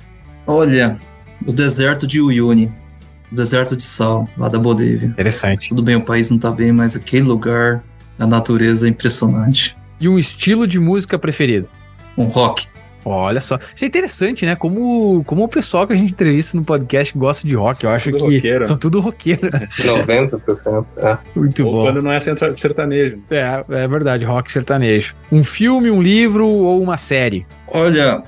[0.46, 0.98] Olha,
[1.46, 2.72] o deserto de Uyuni.
[3.30, 5.08] O deserto de sal, lá da Bolívia.
[5.08, 5.68] Interessante.
[5.68, 7.84] Tudo bem, o país não tá bem, mas aquele lugar,
[8.18, 9.76] a natureza é impressionante.
[10.00, 11.68] E um estilo de música preferido?
[12.16, 12.66] Um rock.
[13.04, 13.58] Olha só.
[13.74, 14.54] Isso é interessante, né?
[14.56, 18.10] Como, como o pessoal que a gente entrevista no podcast gosta de rock, eu acho
[18.10, 18.66] tudo que roqueiro.
[18.66, 19.48] são tudo roqueiro.
[19.50, 20.86] 90%.
[20.96, 21.18] É.
[21.34, 21.82] Muito ou bom.
[21.84, 23.18] Quando não é sertanejo.
[23.30, 25.14] É, é verdade, rock sertanejo.
[25.30, 27.46] Um filme, um livro ou uma série?
[27.68, 28.22] Olha,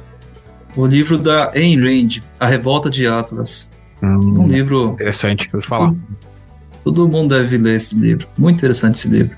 [0.76, 3.72] o livro da Ayn Rand, A Revolta de Atlas.
[4.02, 4.92] Hum, um livro.
[4.92, 5.88] Interessante, vou falar.
[5.88, 6.00] Todo,
[6.84, 8.26] todo mundo deve ler esse livro.
[8.38, 9.36] Muito interessante esse livro.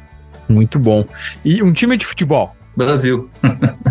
[0.48, 1.04] Muito bom.
[1.44, 2.54] E um time de futebol?
[2.76, 3.28] Brasil.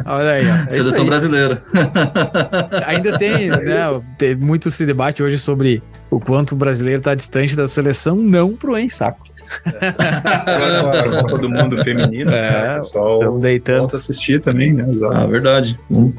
[0.05, 0.55] Olha aí, ó.
[0.65, 1.63] É Seleção brasileira.
[2.85, 4.01] Ainda tem, né?
[4.17, 8.55] Tem muito se debate hoje sobre o quanto o brasileiro está distante da seleção, não
[8.55, 9.21] pro em saco.
[9.65, 12.73] Agora a Copa do Mundo feminino, é, né?
[12.75, 13.79] o pessoal deitando.
[13.79, 14.85] volta assistir também, né?
[15.13, 15.79] Ah, verdade.
[15.89, 16.13] Vamos,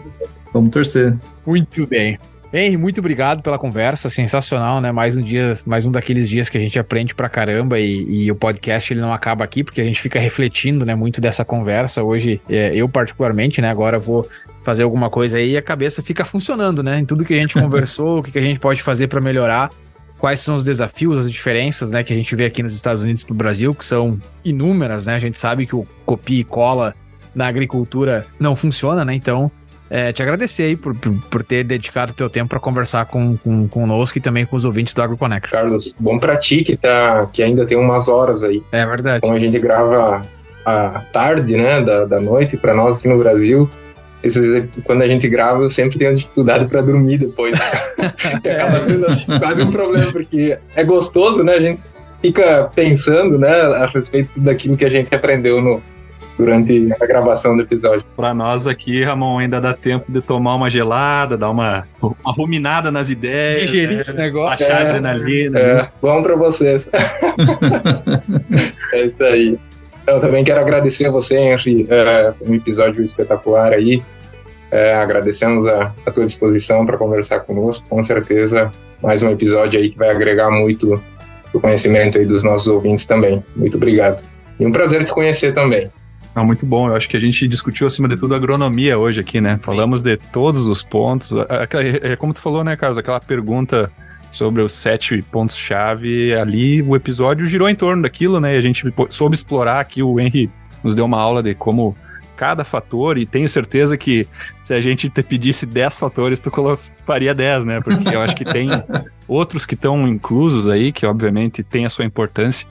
[0.52, 1.14] vamos torcer.
[1.46, 2.18] Muito bem.
[2.52, 4.92] Henry, muito obrigado pela conversa, sensacional, né?
[4.92, 8.30] Mais um dia, mais um daqueles dias que a gente aprende pra caramba e, e
[8.30, 10.94] o podcast ele não acaba aqui porque a gente fica refletindo, né?
[10.94, 13.70] Muito dessa conversa hoje, é, eu particularmente, né?
[13.70, 14.28] Agora vou
[14.62, 16.98] fazer alguma coisa aí e a cabeça fica funcionando, né?
[16.98, 19.70] Em tudo que a gente conversou, o que, que a gente pode fazer para melhorar,
[20.18, 22.04] quais são os desafios, as diferenças, né?
[22.04, 25.14] Que a gente vê aqui nos Estados Unidos pro Brasil, que são inúmeras, né?
[25.14, 26.94] A gente sabe que o copia e cola
[27.34, 29.14] na agricultura não funciona, né?
[29.14, 29.50] Então
[29.94, 33.36] é, te agradecer aí por, por, por ter dedicado o teu tempo para conversar com,
[33.36, 35.50] com, conosco e também com os ouvintes do AgroConnect.
[35.50, 38.62] Carlos, bom para ti que, tá, que ainda tem umas horas aí.
[38.72, 39.20] É verdade.
[39.20, 40.22] Como a gente grava
[40.64, 43.68] à tarde, né, da, da noite, para nós aqui no Brasil,
[44.84, 47.58] quando a gente grava, eu sempre tenho dificuldade para dormir depois.
[48.00, 51.52] acaba sendo quase um problema, porque é gostoso, né?
[51.52, 51.82] A gente
[52.22, 55.82] fica pensando, né, a respeito daquilo que a gente aprendeu no,
[56.38, 58.04] durante a gravação do episódio.
[58.16, 62.90] Para nós aqui, Ramon, ainda dá tempo de tomar uma gelada, dar uma, uma ruminada
[62.90, 64.12] nas ideias, Digerir né?
[64.12, 64.66] o negócio.
[64.66, 65.58] Baixar é, adrenalina.
[65.58, 65.88] É, né?
[66.00, 66.88] bom para vocês.
[68.92, 69.58] é isso aí.
[70.06, 74.02] Eu também quero agradecer a você, Henry, é, um episódio espetacular aí.
[74.70, 77.84] É, agradecemos a, a tua disposição para conversar conosco.
[77.88, 78.70] Com certeza,
[79.02, 81.00] mais um episódio aí que vai agregar muito
[81.52, 83.44] o conhecimento aí dos nossos ouvintes também.
[83.54, 84.22] Muito obrigado.
[84.58, 85.90] E um prazer te conhecer também.
[86.34, 86.88] Ah, muito bom.
[86.88, 89.56] Eu acho que a gente discutiu, acima de tudo, agronomia hoje aqui, né?
[89.56, 89.62] Sim.
[89.62, 91.32] Falamos de todos os pontos.
[91.32, 92.98] É, é como tu falou, né, Carlos?
[92.98, 93.92] Aquela pergunta
[94.30, 98.54] sobre os sete pontos-chave ali, o episódio girou em torno daquilo, né?
[98.54, 100.50] E a gente soube explorar aqui, o Henry
[100.82, 101.94] nos deu uma aula de como
[102.34, 104.26] cada fator, e tenho certeza que
[104.64, 106.50] se a gente te pedisse 10 fatores, tu
[107.06, 107.80] faria 10, né?
[107.80, 108.70] Porque eu acho que tem
[109.28, 112.66] outros que estão inclusos aí, que obviamente tem a sua importância.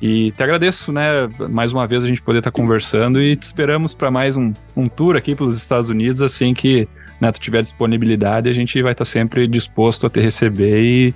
[0.00, 3.44] E te agradeço, né, mais uma vez a gente poder estar tá conversando e te
[3.44, 6.86] esperamos para mais um, um tour aqui pelos Estados Unidos, assim que
[7.20, 11.14] né, tu tiver disponibilidade, a gente vai estar tá sempre disposto a te receber e,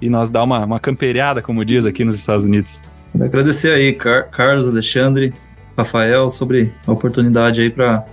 [0.00, 2.82] e nós dar uma, uma camperiada, como diz aqui nos Estados Unidos.
[3.20, 5.32] Agradecer aí, Car Carlos, Alexandre,
[5.76, 8.04] Rafael, sobre a oportunidade aí para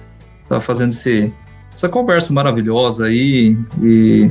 [0.44, 1.32] estar tá fazendo esse,
[1.74, 4.30] essa conversa maravilhosa aí e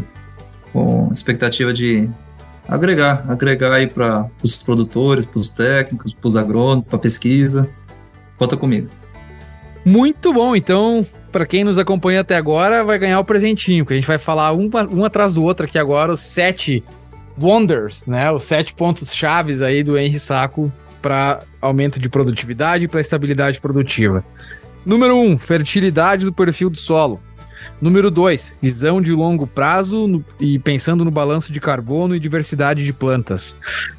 [0.73, 2.09] com expectativa de
[2.69, 7.69] agregar, agregar aí para os produtores, para os técnicos, para os agrônomos, para pesquisa.
[8.37, 8.89] Conta comigo.
[9.85, 13.97] Muito bom, então, para quem nos acompanha até agora, vai ganhar o presentinho, que a
[13.97, 16.85] gente vai falar um, um atrás do outro aqui agora, os sete
[17.41, 18.31] wonders, né?
[18.31, 20.70] Os sete pontos chaves aí do Henry Saco
[21.01, 24.24] para aumento de produtividade e para estabilidade produtiva.
[24.85, 27.20] Número um, fertilidade do perfil do solo.
[27.81, 32.85] Número 2, visão de longo prazo no, e pensando no balanço de carbono e diversidade
[32.85, 33.57] de plantas.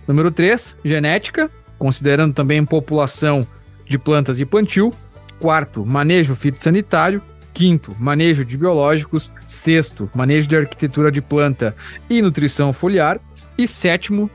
[0.07, 3.45] Número 3, genética, considerando também população
[3.87, 4.93] de plantas e plantio.
[5.39, 7.21] Quarto, manejo fitossanitário.
[7.53, 9.33] Quinto, manejo de biológicos.
[9.47, 11.75] Sexto, manejo de arquitetura de planta
[12.09, 13.19] e nutrição foliar.
[13.57, 14.29] E sétimo,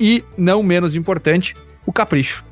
[0.00, 1.54] e não menos importante,
[1.84, 2.44] o capricho.